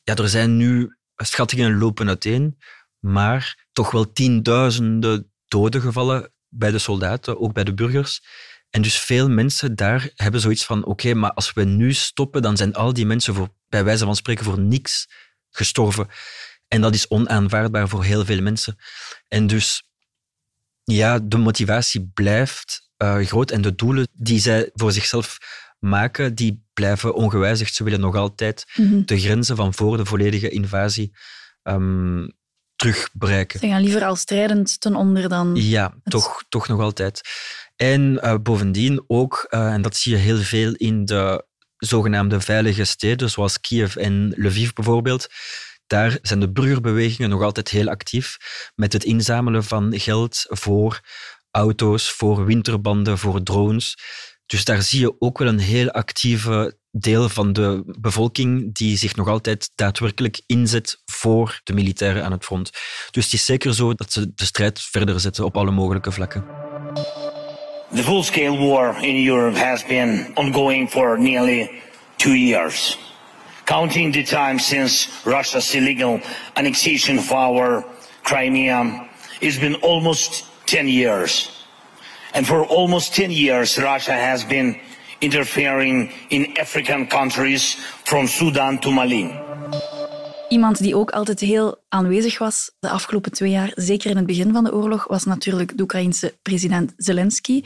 ja, 0.04 0.16
er 0.16 0.30
zijn 0.30 0.58
nu 0.58 0.98
schattingen 1.16 1.78
lopen 1.78 2.08
uiteen, 2.08 2.58
maar 3.00 3.66
toch 3.72 3.92
wel 3.92 4.12
tienduizenden 4.12 5.32
doden 5.48 5.82
gevallen 5.82 6.32
bij 6.48 6.72
de 6.72 6.80
soldaten, 6.80 7.40
ook 7.40 7.54
bij 7.54 7.64
de 7.64 7.74
burgers. 7.74 8.24
En 8.72 8.82
dus 8.82 9.00
veel 9.00 9.30
mensen 9.30 9.76
daar 9.76 10.10
hebben 10.16 10.42
zoiets 10.42 10.66
van, 10.66 10.86
oké, 10.86 11.14
maar 11.14 11.34
als 11.34 11.54
we 11.54 11.64
nu 11.64 11.94
stoppen, 11.94 12.42
dan 12.42 12.58
zijn 12.58 12.74
al 12.74 12.94
die 12.94 13.06
mensen 13.06 13.34
voor, 13.34 13.50
bij 13.70 13.84
wijze 13.84 14.06
van 14.06 14.16
spreken 14.16 14.46
voor 14.46 14.60
niks 14.60 15.10
gestorven. 15.50 16.08
En 16.68 16.82
dat 16.82 16.94
is 16.94 17.08
onaanvaardbaar 17.08 17.88
voor 17.90 18.04
heel 18.04 18.26
veel 18.26 18.42
mensen. 18.42 18.78
En 19.28 19.48
dus, 19.48 19.84
ja, 20.84 21.20
de 21.20 21.38
motivatie 21.38 22.12
blijft 22.14 22.90
uh, 22.98 23.26
groot 23.26 23.52
en 23.52 23.62
de 23.62 23.76
doelen 23.76 24.08
die 24.14 24.40
zij 24.40 24.70
voor 24.74 24.92
zichzelf 24.92 25.38
maken, 25.80 26.36
die 26.36 26.64
blijven 26.74 27.14
ongewijzigd. 27.14 27.76
Ze 27.76 27.84
willen 27.84 28.00
nog 28.00 28.16
altijd 28.16 28.66
Mhm. 28.76 29.02
de 29.06 29.20
grenzen 29.20 29.56
van 29.56 29.74
voor 29.74 29.98
de 29.98 30.06
volledige 30.06 30.50
invasie 30.50 31.14
terugbereiken. 32.82 33.60
Ze 33.60 33.68
gaan 33.68 33.82
liever 33.82 34.04
al 34.04 34.16
strijdend 34.16 34.80
ten 34.82 34.96
onder 34.96 35.30
dan... 35.30 35.56
Ja, 35.56 35.94
toch, 36.04 36.44
toch 36.50 36.68
nog 36.68 36.80
altijd. 36.80 37.22
En 37.82 38.22
eh, 38.22 38.36
bovendien 38.44 39.04
ook, 39.08 39.46
eh, 39.50 39.74
en 39.74 39.82
dat 39.82 39.96
zie 39.96 40.12
je 40.12 40.18
heel 40.18 40.38
veel 40.38 40.74
in 40.74 41.06
de 41.06 41.46
zogenaamde 41.78 42.42
veilige 42.42 42.84
steden, 42.84 43.30
zoals 43.30 43.60
Kiev 43.60 43.96
en 43.96 44.34
Lviv 44.36 44.74
bijvoorbeeld, 44.74 45.28
daar 45.88 46.18
zijn 46.22 46.40
de 46.40 46.52
burgerbewegingen 46.52 47.30
nog 47.30 47.42
altijd 47.42 47.70
heel 47.70 47.90
actief 47.90 48.38
met 48.76 48.94
het 48.94 49.04
inzamelen 49.04 49.64
van 49.64 50.00
geld 50.00 50.46
voor 50.48 51.02
auto's, 51.52 52.12
voor 52.12 52.46
winterbanden, 52.46 53.18
voor 53.18 53.44
drones. 53.44 53.98
Dus 54.46 54.66
daar 54.66 54.82
zie 54.82 55.00
je 55.00 55.16
ook 55.20 55.38
wel 55.38 55.48
een 55.48 55.60
heel 55.60 55.92
actieve 55.92 56.78
deel 56.92 57.30
van 57.30 57.54
de 57.54 57.84
bevolking 58.00 58.76
die 58.76 58.98
zich 58.98 59.16
nog 59.16 59.28
altijd 59.28 59.72
daadwerkelijk 59.76 60.42
inzet 60.46 61.02
voor 61.06 61.60
de 61.64 61.74
militairen 61.74 62.24
aan 62.24 62.32
het 62.32 62.46
front. 62.46 62.72
Dus 63.12 63.24
het 63.24 63.34
is 63.34 63.46
zeker 63.46 63.74
zo 63.74 63.94
dat 63.94 64.12
ze 64.12 64.32
de 64.36 64.46
strijd 64.46 64.82
verder 64.82 65.20
zetten 65.20 65.46
op 65.46 65.58
alle 65.58 65.72
mogelijke 65.72 66.12
vlakken. 66.12 66.46
The 67.94 68.04
full 68.04 68.24
scale 68.24 68.58
war 68.58 68.96
in 69.04 69.18
Europe 69.18 69.56
has 69.56 69.84
been 69.84 70.34
ongoing 70.38 70.88
for 70.88 71.18
nearly 71.18 71.82
two 72.18 72.36
years. 72.36 72.96
Counting 73.66 74.14
the 74.14 74.24
time 74.24 74.60
since 74.60 75.12
Russia's 75.26 75.76
illegal 75.76 76.22
annexation 76.56 77.20
of 77.20 77.30
our 77.34 77.84
Crimea, 78.24 79.10
it's 79.42 79.58
been 79.58 79.76
almost 79.76 80.46
10 80.68 80.88
years. 80.88 81.52
And 82.34 82.48
for 82.48 82.64
almost 82.66 83.14
10 83.14 83.30
years, 83.32 83.78
Russia 83.78 84.14
has 84.14 84.46
been 84.46 84.80
interfering 85.20 86.14
in 86.30 86.58
African 86.58 87.08
countries 87.08 87.76
from 88.06 88.28
Sudan 88.28 88.80
to 88.80 88.92
Mali. 88.92 89.36
Iemand 90.52 90.78
die 90.78 90.96
ook 90.96 91.12
altijd 91.12 91.40
heel 91.40 91.84
aanwezig 91.90 92.38
was 92.38 92.72
de 92.80 92.90
afgelopen 92.90 93.32
twee 93.32 93.52
jaar, 93.52 93.72
zeker 93.76 94.10
in 94.10 94.18
het 94.18 94.26
begin 94.26 94.54
van 94.54 94.64
de 94.64 94.74
oorlog, 94.74 95.08
was 95.08 95.24
natuurlijk 95.24 95.78
de 95.78 95.84
Oekraïense 95.84 96.38
president 96.42 96.94
Zelensky. 96.98 97.64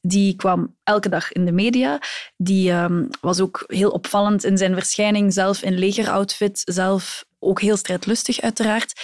Die 0.00 0.36
kwam 0.36 0.76
elke 0.84 1.08
dag 1.08 1.32
in 1.32 1.44
de 1.44 1.52
media. 1.52 2.00
Die 2.36 2.72
um, 2.72 3.08
was 3.20 3.40
ook 3.40 3.64
heel 3.66 3.90
opvallend 3.90 4.44
in 4.44 4.58
zijn 4.58 4.74
verschijning, 4.74 5.32
zelf 5.32 5.62
in 5.62 5.78
legeroutfit, 5.78 6.62
zelf 6.64 7.24
ook 7.38 7.60
heel 7.60 7.76
strijdlustig 7.76 8.40
uiteraard. 8.40 9.00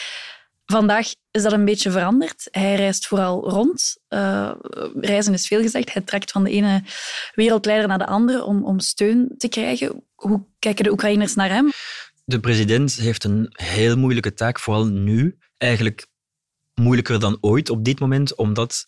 Vandaag 0.66 1.06
is 1.30 1.42
dat 1.42 1.52
een 1.52 1.64
beetje 1.64 1.90
veranderd. 1.90 2.48
Hij 2.50 2.74
reist 2.74 3.06
vooral 3.06 3.48
rond. 3.50 3.96
Uh, 4.08 4.52
reizen 5.00 5.32
is 5.32 5.46
veel 5.46 5.62
gezegd. 5.62 5.92
Hij 5.92 6.02
trekt 6.02 6.30
van 6.30 6.44
de 6.44 6.50
ene 6.50 6.82
wereldleider 7.34 7.88
naar 7.88 7.98
de 7.98 8.06
andere 8.06 8.44
om, 8.44 8.64
om 8.64 8.80
steun 8.80 9.34
te 9.38 9.48
krijgen. 9.48 10.04
Hoe 10.14 10.44
kijken 10.58 10.84
de 10.84 10.90
Oekraïners 10.90 11.34
naar 11.34 11.50
hem? 11.50 11.70
De 12.24 12.40
president 12.40 12.94
heeft 12.94 13.24
een 13.24 13.46
heel 13.50 13.96
moeilijke 13.96 14.34
taak, 14.34 14.58
vooral 14.58 14.86
nu. 14.86 15.38
Eigenlijk 15.56 16.06
moeilijker 16.74 17.20
dan 17.20 17.38
ooit 17.40 17.70
op 17.70 17.84
dit 17.84 18.00
moment, 18.00 18.34
omdat 18.34 18.86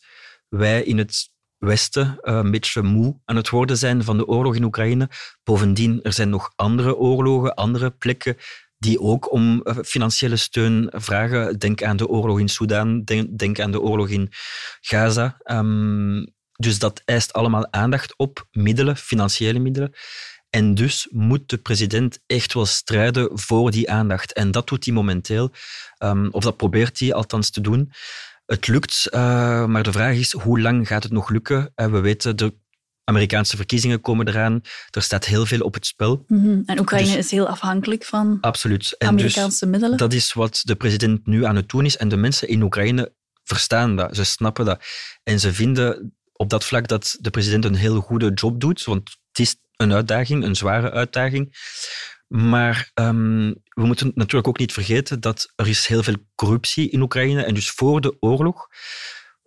wij 0.49 0.83
in 0.83 0.99
het 0.99 1.33
Westen 1.59 2.19
uh, 2.23 2.35
een 2.35 2.51
beetje 2.51 2.83
moe 2.83 3.21
aan 3.25 3.37
het 3.37 3.49
worden 3.49 3.77
zijn 3.77 4.05
van 4.05 4.17
de 4.17 4.27
oorlog 4.27 4.55
in 4.55 4.65
Oekraïne. 4.65 5.09
Bovendien, 5.45 6.03
er 6.03 6.13
zijn 6.13 6.31
nog 6.31 6.53
andere 6.57 6.97
oorlogen, 6.97 7.55
andere 7.55 7.91
plekken 7.91 8.37
die 8.79 9.01
ook 9.01 9.33
om 9.33 9.61
uh, 9.65 9.77
financiële 9.85 10.37
steun 10.37 10.89
vragen. 10.93 11.59
Denk 11.59 11.83
aan 11.83 11.97
de 11.97 12.09
oorlog 12.09 12.41
in 12.41 12.49
Soedan, 12.49 13.05
denk, 13.37 13.61
aan 13.61 13.71
de 13.71 13.81
oorlog 13.81 14.09
in 14.09 14.29
Gaza. 14.81 15.41
Um, 15.45 16.35
dus 16.53 16.79
dat 16.79 17.03
eist 17.05 17.33
allemaal 17.33 17.73
aandacht 17.73 18.17
op, 18.17 18.47
middelen, 18.51 18.97
financiële 18.97 19.59
middelen. 19.59 19.95
En 20.55 20.75
dus 20.75 21.09
moet 21.11 21.49
de 21.49 21.59
president 21.59 22.19
echt 22.27 22.55
wel 22.55 22.67
strijden 22.67 23.39
voor 23.39 23.71
die 23.71 23.91
aandacht. 23.91 24.33
En 24.33 24.51
dat 24.51 24.69
doet 24.69 24.85
hij 24.85 24.95
momenteel, 24.95 25.53
um, 25.99 26.29
of 26.31 26.43
dat 26.43 26.57
probeert 26.57 26.99
hij 26.99 27.15
althans 27.15 27.51
te 27.51 27.61
doen. 27.61 27.93
Het 28.47 28.67
lukt, 28.69 29.07
uh, 29.11 29.21
maar 29.67 29.83
de 29.83 29.93
vraag 29.93 30.15
is 30.15 30.33
hoe 30.33 30.61
lang 30.61 30.87
gaat 30.87 31.03
het 31.03 31.13
nog 31.13 31.31
lukken? 31.31 31.73
Uh, 31.77 31.87
we 31.87 32.01
weten, 32.01 32.37
de 32.37 32.55
Amerikaanse 33.05 33.57
verkiezingen 33.57 34.01
komen 34.01 34.29
eraan. 34.29 34.61
Er 34.91 35.03
staat 35.03 35.25
heel 35.25 35.47
veel 35.47 35.61
op 35.61 35.75
het 35.75 35.87
spel. 35.87 36.25
Mm 36.27 36.41
-hmm. 36.41 36.63
En 36.67 36.79
Oekraïne 36.79 37.17
dus, 37.17 37.25
is 37.25 37.31
heel 37.31 37.49
afhankelijk 37.49 38.05
van 38.05 38.39
absoluut. 38.41 38.95
En 38.99 39.09
Amerikaanse 39.09 39.65
dus, 39.65 39.71
middelen. 39.71 39.99
Dat 39.99 40.13
is 40.13 40.33
wat 40.33 40.61
de 40.65 40.77
president 40.77 41.27
nu 41.27 41.45
aan 41.45 41.57
het 41.57 41.69
doen 41.69 41.85
is. 41.85 41.97
En 41.97 42.09
de 42.09 42.17
mensen 42.17 42.49
in 42.49 42.63
Oekraïne 42.63 43.13
verstaan 43.45 43.97
dat, 43.97 44.17
ze 44.17 44.25
snappen 44.25 44.65
dat. 44.65 44.85
En 45.23 45.41
ze 45.41 45.53
vinden 45.53 46.15
op 46.33 46.51
dat 46.51 46.65
vlak 46.65 46.89
dat 46.89 47.17
de 47.21 47.31
president 47.31 47.65
een 47.65 47.75
heel 47.75 48.01
goede 48.01 48.31
job 48.33 48.61
doet. 48.61 48.85
Want 48.85 49.23
het 49.35 49.47
is 49.47 49.57
een 49.77 49.93
uitdaging, 49.93 50.45
een 50.45 50.57
zware 50.57 50.91
uitdaging. 50.91 51.57
Maar 52.29 52.91
um, 52.95 53.55
we 53.69 53.87
moeten 53.87 54.13
natuurlijk 54.15 54.49
ook 54.49 54.59
niet 54.59 54.73
vergeten 54.73 55.21
dat 55.21 55.53
er 55.57 55.69
is 55.69 55.87
heel 55.87 56.03
veel 56.03 56.17
corruptie 56.35 56.91
in 56.91 57.01
Oekraïne. 57.01 57.45
En 57.45 57.55
dus 57.55 57.71
voor 57.71 58.01
de 58.01 58.17
oorlog 58.21 58.69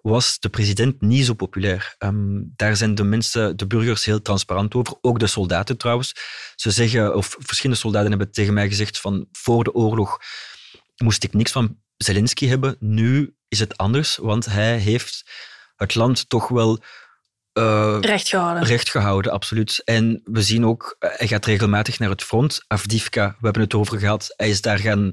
was 0.02 0.40
de 0.40 0.50
president 0.50 1.02
niet 1.02 1.26
zo 1.26 1.34
populair. 1.34 1.96
Um, 2.00 2.54
daar 2.56 2.76
zijn 2.76 2.96
de 2.96 3.04
mensen, 3.04 3.58
de 3.58 3.68
burgers, 3.68 4.06
heel 4.06 4.22
transparant 4.22 4.76
over. 4.76 4.98
Ook 5.02 5.20
de 5.20 5.28
soldaten 5.28 5.78
trouwens. 5.78 6.14
Ze 6.56 6.72
zeggen, 6.72 7.16
of 7.16 7.36
verschillende 7.40 7.82
soldaten 7.82 8.10
hebben 8.10 8.32
tegen 8.32 8.54
mij 8.54 8.68
gezegd 8.68 9.00
van 9.00 9.28
voor 9.32 9.64
de 9.64 9.74
oorlog 9.74 10.20
moest 10.98 11.24
ik 11.24 11.34
niks 11.34 11.52
van 11.52 11.80
Zelensky 11.98 12.48
hebben. 12.48 12.76
Nu 12.80 13.36
is 13.48 13.60
het 13.60 13.78
anders, 13.78 14.18
want 14.18 14.46
hij 14.46 14.78
heeft 14.78 15.32
het 15.76 15.96
land 15.96 16.30
toch 16.30 16.48
wel 16.48 16.80
uh, 17.58 17.98
recht 18.02 18.30
gehouden. 18.30 18.64
Recht 18.64 18.90
gehouden, 18.90 19.32
absoluut. 19.32 19.82
En 19.86 20.22
we 20.24 20.42
zien 20.42 20.66
ook, 20.66 20.96
hij 21.00 21.28
gaat 21.28 21.46
regelmatig 21.46 22.00
naar 22.00 22.10
het 22.10 22.24
front. 22.24 22.64
Afdivka, 22.68 23.28
we 23.28 23.46
hebben 23.46 23.62
het 23.62 23.74
over 23.74 24.00
gehad. 24.00 24.34
Hij 24.36 24.50
is 24.50 24.62
daar 24.62 24.80
gaan 24.80 25.12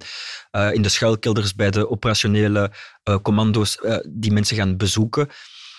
uh, 0.53 0.73
in 0.73 0.83
de 0.83 0.89
schuilkelders 0.89 1.55
bij 1.55 1.71
de 1.71 1.91
operationele 1.91 2.73
uh, 3.05 3.17
commando's 3.23 3.79
die 4.09 4.33
mensen 4.33 4.57
gaan 4.57 4.77
bezoeken. 4.77 5.29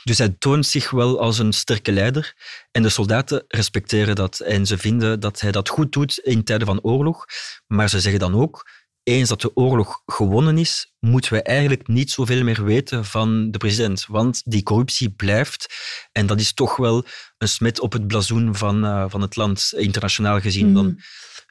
Dus 0.03 0.17
hij 0.17 0.35
toont 0.39 0.65
zich 0.65 0.89
wel 0.89 1.19
als 1.19 1.39
een 1.39 1.53
sterke 1.53 1.91
leider. 1.91 2.33
En 2.71 2.81
de 2.81 2.89
soldaten 2.89 3.43
respecteren 3.47 4.15
dat. 4.15 4.39
En 4.39 4.65
ze 4.65 4.77
vinden 4.77 5.19
dat 5.19 5.39
hij 5.39 5.51
dat 5.51 5.69
goed 5.69 5.91
doet 5.91 6.17
in 6.17 6.43
tijden 6.43 6.67
van 6.67 6.81
oorlog. 6.81 7.25
Maar 7.67 7.89
ze 7.89 7.99
zeggen 7.99 8.19
dan 8.19 8.35
ook, 8.35 8.69
eens 9.05 9.29
dat 9.29 9.41
de 9.41 9.55
oorlog 9.55 10.01
gewonnen 10.05 10.57
is, 10.57 10.93
moeten 10.99 11.33
we 11.33 11.41
eigenlijk 11.41 11.87
niet 11.87 12.11
zoveel 12.11 12.43
meer 12.43 12.63
weten 12.63 13.05
van 13.05 13.51
de 13.51 13.57
president. 13.57 14.05
Want 14.07 14.41
die 14.45 14.63
corruptie 14.63 15.09
blijft. 15.09 15.73
En 16.11 16.25
dat 16.25 16.39
is 16.39 16.53
toch 16.53 16.75
wel 16.75 17.05
een 17.37 17.47
smet 17.47 17.79
op 17.79 17.93
het 17.93 18.07
blazoen 18.07 18.55
van, 18.55 18.85
uh, 18.85 19.05
van 19.07 19.21
het 19.21 19.35
land, 19.35 19.73
internationaal 19.75 20.39
gezien. 20.39 20.67
Mm. 20.67 20.73
Dan. 20.73 20.99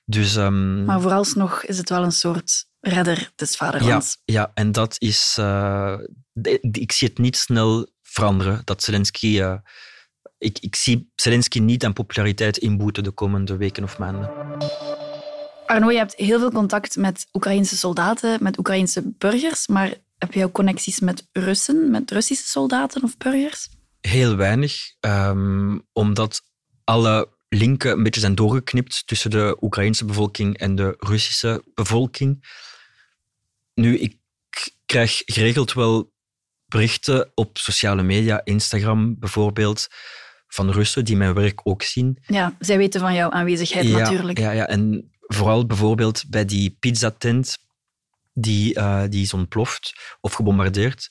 Dus, 0.05 0.35
um, 0.35 0.85
maar 0.85 1.01
vooralsnog 1.01 1.65
is 1.65 1.79
het 1.79 1.89
wel 1.89 2.03
een 2.03 2.13
soort 2.13 2.67
redder 2.81 3.33
des 3.35 3.57
vaderlands. 3.57 4.19
Ja, 4.25 4.41
ja 4.41 4.51
en 4.55 4.73
dat 4.73 4.97
is... 4.99 5.37
Uh, 5.41 5.99
ik 6.73 6.93
zie 6.93 7.09
het 7.09 7.19
niet 7.19 7.37
snel 7.37 7.89
veranderen, 8.03 8.63
dat 8.65 8.83
Zelensky... 8.83 9.27
Uh, 9.27 9.55
ik, 10.39 10.59
ik 10.59 10.75
zie 10.75 11.13
Zelensky 11.15 11.59
niet 11.59 11.85
aan 11.85 11.93
populariteit 11.93 12.57
inboeten 12.57 13.03
de 13.03 13.11
komende 13.11 13.57
weken 13.57 13.83
of 13.83 13.99
maanden. 13.99 14.31
Arno, 15.66 15.90
je 15.90 15.99
hebt 15.99 16.14
heel 16.16 16.38
veel 16.38 16.50
contact 16.50 16.97
met 16.97 17.26
Oekraïnse 17.33 17.76
soldaten, 17.76 18.42
met 18.42 18.59
Oekraïnse 18.59 19.12
burgers, 19.18 19.66
maar 19.66 19.94
heb 20.18 20.33
je 20.33 20.44
ook 20.44 20.52
connecties 20.52 21.00
met 21.00 21.28
Russen, 21.33 21.90
met 21.90 22.11
Russische 22.11 22.47
soldaten 22.47 23.02
of 23.02 23.16
burgers? 23.16 23.68
Heel 24.00 24.37
weinig, 24.37 24.75
um, 25.00 25.87
omdat 25.92 26.42
alle 26.85 27.28
linken 27.49 27.92
een 27.92 28.02
beetje 28.02 28.21
zijn 28.21 28.35
doorgeknipt 28.35 29.06
tussen 29.06 29.30
de 29.30 29.56
Oekraïnse 29.61 30.04
bevolking 30.04 30.59
en 30.59 30.75
de 30.75 30.94
Russische 30.99 31.64
bevolking. 31.75 32.44
Nu, 33.75 33.99
ik 33.99 34.18
krijg 34.87 35.23
geregeld 35.25 35.73
wel 35.73 36.12
berichten 36.66 37.30
op 37.35 37.59
sociale 37.59 38.02
media, 38.02 38.40
Instagram 38.44 39.18
bijvoorbeeld, 39.18 39.88
van 40.47 40.71
Russen 40.71 41.04
die 41.04 41.16
mijn 41.16 41.35
werk 41.35 41.61
ook 41.62 41.83
zien. 41.83 42.18
Ja, 42.26 42.56
zij 42.59 42.76
weten 42.76 43.00
van 43.00 43.14
jouw 43.14 43.30
aanwezigheid 43.30 43.87
ja, 43.87 43.99
natuurlijk. 43.99 44.38
Ja, 44.38 44.50
ja, 44.50 44.66
en 44.66 45.13
vooral 45.26 45.66
bijvoorbeeld 45.66 46.25
bij 46.28 46.45
die 46.45 46.76
pizzatent 46.81 47.59
die, 48.33 48.78
uh, 48.78 49.02
die 49.09 49.23
is 49.23 49.35
ontploft 49.35 49.93
of 50.21 50.33
gebombardeerd. 50.33 51.11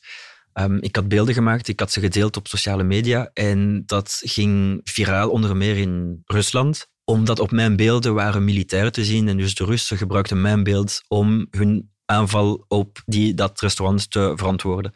Um, 0.54 0.82
ik 0.82 0.96
had 0.96 1.08
beelden 1.08 1.34
gemaakt, 1.34 1.68
ik 1.68 1.80
had 1.80 1.92
ze 1.92 2.00
gedeeld 2.00 2.38
op 2.38 2.48
sociale 2.48 2.84
media 2.84 3.30
en 3.34 3.84
dat 3.86 4.22
ging 4.24 4.82
viraal 4.84 5.30
onder 5.30 5.58
meer 5.58 5.78
in 5.78 6.22
Rusland 6.26 6.92
omdat 7.06 7.40
op 7.40 7.52
mijn 7.52 7.76
beelden 7.76 8.14
waren 8.14 8.44
militairen 8.44 8.92
te 8.92 9.06
zien 9.06 9.28
en 9.28 9.38
dus 9.38 9.56
de 9.56 9.66
Russen 9.66 9.98
gebruikten 9.98 10.42
mijn 10.42 10.64
beeld 10.64 11.02
om 11.08 11.48
hun 11.52 11.92
aanval 12.06 12.66
op 12.68 13.02
die, 13.06 13.34
dat 13.34 13.62
restaurant 13.62 14.12
te 14.12 14.34
verantwoorden. 14.36 14.94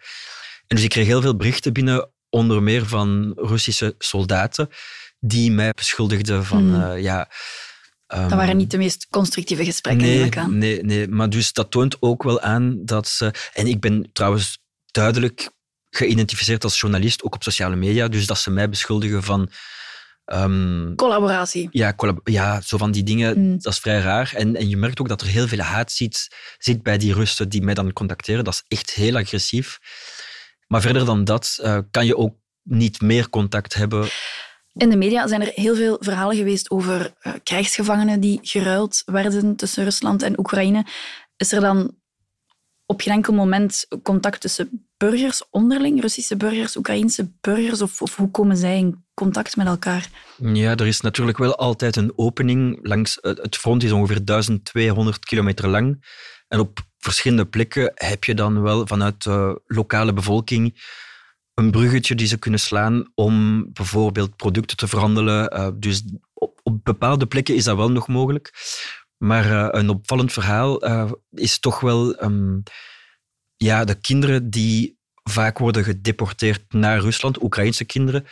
En 0.68 0.76
dus 0.76 0.84
ik 0.84 0.90
kreeg 0.90 1.06
heel 1.06 1.22
veel 1.22 1.36
berichten 1.36 1.74
binnen, 1.74 2.12
onder 2.30 2.64
meer 2.64 2.86
van 2.86 3.34
Russische 3.36 3.96
soldaten, 3.98 4.70
die 5.20 5.52
mij 5.52 5.72
beschuldigden 5.76 6.46
van, 6.46 6.70
Hmm. 6.70 6.82
uh, 6.82 7.02
ja... 7.02 7.30
dat 8.08 8.30
waren 8.30 8.58
niet 8.58 8.72
de 8.72 8.78
meest 8.78 9.08
constructieve 9.10 9.66
gesprekken, 9.66 10.08
nee, 10.08 10.38
aan. 10.38 10.58
Nee, 10.58 10.84
nee, 10.84 11.08
maar 11.08 11.30
dus 11.30 11.54
dat 11.54 11.72
toont 11.72 11.98
ook 12.00 12.24
wel 12.24 12.42
aan 12.42 12.86
dat 12.86 13.08
ze... 13.08 13.34
En 13.54 13.68
ik 13.68 13.80
ben 13.80 14.10
trouwens 14.14 14.60
duidelijk 14.92 15.50
geïdentificeerd 15.90 16.64
als 16.64 16.80
journalist, 16.80 17.24
ook 17.24 17.36
op 17.36 17.44
sociale 17.44 17.76
media, 17.76 18.08
dus 18.08 18.26
dat 18.26 18.38
ze 18.38 18.52
mij 18.52 18.70
beschuldigen 18.70 19.24
van... 19.24 19.50
Um, 20.26 20.96
Collaboratie. 20.96 21.68
Ja, 21.72 21.94
collab 21.94 22.28
ja, 22.30 22.62
zo 22.62 22.78
van 22.78 22.92
die 22.92 23.04
dingen, 23.04 23.40
Mm. 23.40 23.60
dat 23.62 23.74
is 23.74 23.80
vrij 23.80 24.00
raar. 24.00 24.34
En, 24.36 24.56
en 24.56 24.70
je 24.70 24.78
merkt 24.78 25.00
ook 25.00 25.08
dat 25.08 25.22
er 25.22 25.28
heel 25.28 25.48
veel 25.48 25.60
haat 25.60 25.92
zit, 25.92 26.36
zit 26.58 26.84
bij 26.84 26.98
die 26.98 27.14
Russen 27.14 27.50
die 27.50 27.62
mij 27.62 27.74
dan 27.74 27.94
contacteren. 27.94 28.44
Dat 28.44 28.54
is 28.54 28.78
echt 28.78 28.92
heel 28.92 29.16
agressief. 29.16 29.78
Maar 30.68 30.82
verder 30.82 31.06
dan 31.06 31.24
dat 31.24 31.60
uh, 31.62 31.78
kan 31.92 32.06
je 32.06 32.18
ook 32.18 32.36
niet 32.64 33.02
meer 33.02 33.30
contact 33.30 33.74
hebben. 33.74 34.08
In 34.78 34.90
de 34.90 34.98
media 34.98 35.28
zijn 35.28 35.42
er 35.42 35.52
heel 35.54 35.76
veel 35.76 35.98
verhalen 36.00 36.36
geweest 36.36 36.70
over 36.70 37.14
uh, 37.22 37.34
krijgsgevangenen 37.44 38.20
die 38.20 38.40
geruild 38.42 39.02
werden 39.06 39.56
tussen 39.56 39.84
Rusland 39.84 40.22
en 40.22 40.40
Oekraïne. 40.40 40.86
Is 41.38 41.52
er 41.52 41.62
dan 41.62 41.96
op 42.86 43.02
geen 43.02 43.14
enkel 43.14 43.34
moment 43.34 43.88
contact 44.04 44.42
tussen 44.42 44.88
burgers 44.98 45.44
onderling, 45.50 46.02
Russische 46.02 46.38
burgers, 46.38 46.76
Oekraïnse 46.76 47.32
burgers, 47.42 47.82
of, 47.82 48.02
of, 48.02 48.16
hoe 48.16 48.32
komen 48.32 48.58
zij 48.58 48.78
in 48.78 49.06
contact 49.14 49.56
met 49.56 49.68
elkaar? 49.68 50.10
Ja, 50.38 50.76
er 50.76 50.88
is 50.88 51.02
natuurlijk 51.02 51.38
wel 51.38 51.56
altijd 51.56 51.96
een 51.96 52.14
opening 52.16 52.80
langs 52.82 53.18
het 53.22 53.58
front 53.58 53.84
is 53.84 53.92
ongeveer 53.92 54.26
1200 54.26 55.26
kilometer 55.26 55.68
lang 55.68 56.06
en 56.48 56.60
op 56.60 56.80
verschillende 56.98 57.46
plekken 57.46 57.92
heb 57.96 58.24
je 58.24 58.34
dan 58.34 58.62
wel 58.62 58.88
vanuit 58.88 59.24
de 59.24 59.62
lokale 59.66 60.14
bevolking 60.14 60.82
een 61.58 61.72
bruggetje 61.72 62.16
die 62.16 62.28
ze 62.28 62.38
kunnen 62.38 62.60
slaan 62.60 63.12
om 63.16 63.66
bijvoorbeeld 63.74 64.36
producten 64.36 64.78
te 64.78 64.88
verhandelen. 64.88 65.80
Dus 65.80 66.04
op, 66.64 66.80
bepaalde 66.84 67.28
plekken 67.28 67.56
is 67.56 67.64
dat 67.64 67.78
wel 67.78 67.92
nog 67.92 68.08
mogelijk. 68.08 68.54
Maar 69.18 69.46
uh, 69.46 69.68
een 69.72 69.90
opvallend 69.90 70.34
verhaal 70.34 70.86
uh, 70.86 71.12
is 71.32 71.60
toch 71.60 71.80
wel 71.80 72.24
um, 72.24 72.64
ja, 73.56 73.84
de 73.84 73.96
kinderen 73.96 74.50
die 74.50 74.98
vaak 75.24 75.58
worden 75.58 75.84
gedeporteerd 75.84 76.74
naar 76.74 77.00
Rusland, 77.00 77.44
Oekraïnse 77.44 77.86
kinderen. 77.86 78.26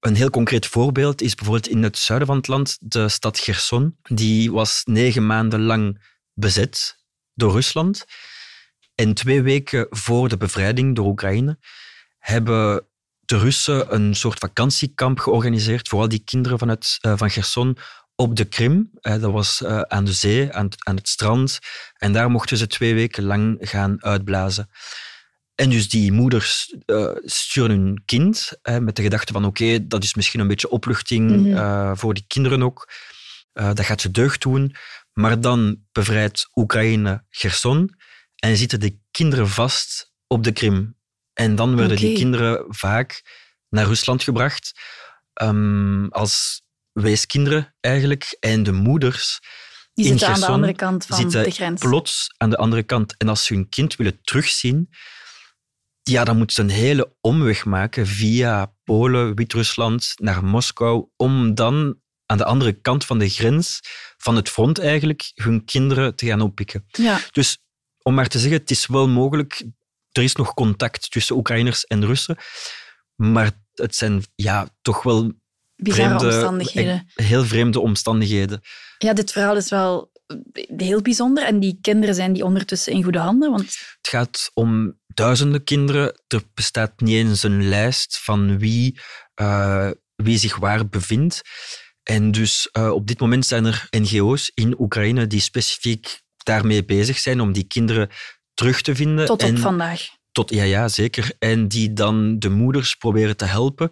Een 0.00 0.14
heel 0.14 0.30
concreet 0.30 0.66
voorbeeld 0.66 1.22
is 1.22 1.34
bijvoorbeeld 1.34 1.68
in 1.68 1.82
het 1.82 1.98
zuiden 1.98 2.28
van 2.28 2.36
het 2.36 2.48
land, 2.48 2.78
de 2.80 3.08
stad 3.08 3.38
Gerson. 3.38 3.98
Die 4.02 4.52
was 4.52 4.82
negen 4.84 5.26
maanden 5.26 5.62
lang 5.62 6.12
bezet 6.34 7.04
door 7.34 7.52
Rusland. 7.52 8.04
En 8.94 9.14
twee 9.14 9.42
weken 9.42 9.86
voor 9.90 10.28
de 10.28 10.36
bevrijding 10.36 10.96
door 10.96 11.06
Oekraïne 11.06 11.58
hebben 12.18 12.86
de 13.28 13.38
Russen 13.38 13.94
een 13.94 14.14
soort 14.14 14.38
vakantiekamp 14.38 15.18
georganiseerd 15.18 15.88
voor 15.88 16.00
al 16.00 16.08
die 16.08 16.22
kinderen 16.24 16.58
van, 16.58 16.68
het, 16.68 16.98
uh, 17.06 17.12
van 17.16 17.30
Gerson 17.30 17.76
op 18.14 18.36
de 18.36 18.44
Krim. 18.44 18.90
Dat 19.00 19.20
was 19.20 19.60
uh, 19.60 19.80
aan 19.80 20.04
de 20.04 20.12
zee, 20.12 20.52
aan 20.52 20.64
het, 20.64 20.84
aan 20.84 20.96
het, 20.96 21.08
strand. 21.08 21.58
En 21.96 22.12
daar 22.12 22.30
mochten 22.30 22.56
ze 22.56 22.66
twee 22.66 22.94
weken 22.94 23.24
lang 23.24 23.56
gaan 23.60 24.04
uitblazen. 24.04 24.70
En 25.54 25.70
dus 25.70 25.88
die 25.88 26.12
moeders 26.12 26.76
uh, 26.86 27.10
sturen 27.24 27.70
hun 27.70 28.02
kind 28.04 28.52
met 28.62 28.96
de 28.96 29.02
gedachte 29.02 29.32
van 29.32 29.44
oké, 29.44 29.62
okay, 29.62 29.86
dat 29.86 30.02
is 30.02 30.14
misschien 30.14 30.40
een 30.40 30.48
beetje 30.48 30.70
opluchting 30.70 31.30
mm 31.30 31.54
-hmm. 31.54 31.96
voor 31.96 32.14
die 32.14 32.24
kinderen 32.26 32.62
ook. 32.62 32.92
dat 33.52 33.80
gaat 33.80 34.00
ze 34.00 34.10
deugd 34.10 34.42
doen. 34.42 34.74
Maar 35.12 35.40
dan 35.40 35.84
bevrijdt 35.92 36.48
Oekraïne 36.54 37.24
Gerson 37.30 37.94
en 38.34 38.56
zitten 38.56 38.80
de 38.80 38.98
kinderen 39.10 39.48
vast 39.48 40.12
op 40.26 40.44
de 40.44 40.52
Krim. 40.52 40.97
En 41.38 41.54
dan 41.54 41.76
werden 41.76 41.96
okay. 41.96 42.08
die 42.08 42.18
kinderen 42.18 42.64
vaak 42.68 43.22
naar 43.68 43.86
Rusland 43.86 44.22
gebracht 44.22 44.80
um, 45.42 46.08
als 46.08 46.62
weeskinderen 46.92 47.74
eigenlijk. 47.80 48.36
En 48.40 48.62
de 48.62 48.72
moeders 48.72 49.40
die 49.94 50.06
zitten 50.06 50.26
Gerson 50.26 50.44
aan 50.44 50.50
de 50.50 50.54
andere 50.54 50.74
kant 50.74 51.06
van 51.06 51.28
de 51.28 51.50
grens. 51.50 51.80
plots 51.80 52.34
aan 52.36 52.50
de 52.50 52.56
andere 52.56 52.82
kant. 52.82 53.16
En 53.16 53.28
als 53.28 53.44
ze 53.44 53.54
hun 53.54 53.68
kind 53.68 53.96
willen 53.96 54.18
terugzien, 54.22 54.88
ja, 56.02 56.24
dan 56.24 56.36
moeten 56.36 56.56
ze 56.56 56.62
een 56.62 56.80
hele 56.80 57.14
omweg 57.20 57.64
maken 57.64 58.06
via 58.06 58.74
Polen, 58.84 59.34
Wit-Rusland, 59.34 60.12
naar 60.16 60.44
Moskou, 60.44 61.08
om 61.16 61.54
dan 61.54 62.00
aan 62.26 62.38
de 62.38 62.44
andere 62.44 62.72
kant 62.72 63.04
van 63.04 63.18
de 63.18 63.28
grens, 63.28 63.80
van 64.16 64.36
het 64.36 64.48
front 64.48 64.78
eigenlijk, 64.78 65.30
hun 65.34 65.64
kinderen 65.64 66.16
te 66.16 66.26
gaan 66.26 66.40
oppikken. 66.40 66.84
Ja. 66.86 67.20
Dus 67.30 67.58
om 68.02 68.14
maar 68.14 68.28
te 68.28 68.38
zeggen, 68.38 68.58
het 68.58 68.70
is 68.70 68.86
wel 68.86 69.08
mogelijk, 69.08 69.64
er 70.12 70.22
is 70.22 70.34
nog 70.34 70.54
contact 70.54 71.10
tussen 71.10 71.36
Oekraïners 71.36 71.86
en 71.86 72.06
Russen, 72.06 72.36
maar 73.14 73.50
het 73.74 73.96
zijn 73.96 74.22
ja, 74.34 74.68
toch 74.82 75.02
wel 75.02 75.32
Bizarre 75.76 76.18
vreemde, 76.18 76.34
omstandigheden. 76.34 77.06
Heel 77.14 77.44
vreemde 77.44 77.80
omstandigheden. 77.80 78.60
Ja, 78.98 79.12
dit 79.12 79.32
verhaal 79.32 79.56
is 79.56 79.70
wel 79.70 80.10
heel 80.76 81.02
bijzonder. 81.02 81.44
En 81.44 81.60
die 81.60 81.78
kinderen 81.80 82.14
zijn 82.14 82.32
die 82.32 82.44
ondertussen 82.44 82.92
in 82.92 83.02
goede 83.02 83.18
handen? 83.18 83.50
Want... 83.50 83.64
Het 83.64 84.08
gaat 84.08 84.50
om 84.54 84.98
duizenden 85.06 85.64
kinderen. 85.64 86.22
Er 86.26 86.42
bestaat 86.54 87.00
niet 87.00 87.14
eens 87.14 87.42
een 87.42 87.68
lijst 87.68 88.18
van 88.18 88.58
wie, 88.58 89.00
uh, 89.40 89.90
wie 90.14 90.38
zich 90.38 90.56
waar 90.56 90.88
bevindt. 90.88 91.42
En 92.02 92.30
dus 92.30 92.68
uh, 92.72 92.90
op 92.90 93.06
dit 93.06 93.20
moment 93.20 93.46
zijn 93.46 93.64
er 93.64 93.86
NGO's 93.90 94.50
in 94.54 94.80
Oekraïne 94.80 95.26
die 95.26 95.40
specifiek 95.40 96.20
daarmee 96.36 96.84
bezig 96.84 97.18
zijn 97.18 97.40
om 97.40 97.52
die 97.52 97.64
kinderen 97.66 98.08
terug 98.58 98.82
te 98.82 98.94
vinden. 98.94 99.26
Tot 99.26 99.42
op 99.42 99.48
en, 99.48 99.58
vandaag. 99.58 100.08
Tot, 100.32 100.50
ja, 100.50 100.62
ja, 100.62 100.88
zeker. 100.88 101.32
En 101.38 101.68
die 101.68 101.92
dan 101.92 102.38
de 102.38 102.48
moeders 102.48 102.94
proberen 102.94 103.36
te 103.36 103.44
helpen 103.44 103.90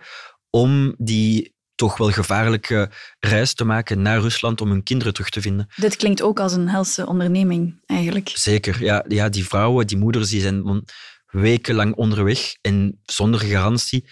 om 0.51 0.95
die 0.99 1.55
toch 1.75 1.97
wel 1.97 2.11
gevaarlijke 2.11 2.91
reis 3.19 3.55
te 3.55 3.65
maken 3.65 4.03
naar 4.03 4.21
Rusland 4.21 4.61
om 4.61 4.71
hun 4.71 4.83
kinderen 4.83 5.13
terug 5.13 5.31
te 5.31 5.41
vinden. 5.41 5.69
Dit 5.77 5.97
klinkt 5.97 6.23
ook 6.23 6.41
als 6.41 6.53
een 6.53 6.69
helse 6.69 7.07
onderneming, 7.07 7.83
eigenlijk. 7.87 8.31
Zeker, 8.35 8.85
ja. 8.85 9.05
ja 9.09 9.29
die 9.29 9.47
vrouwen, 9.47 9.87
die 9.87 9.97
moeders, 9.97 10.29
die 10.29 10.41
zijn 10.41 10.85
wekenlang 11.27 11.95
onderweg 11.95 12.57
en 12.61 13.01
zonder 13.05 13.41
garantie 13.41 14.09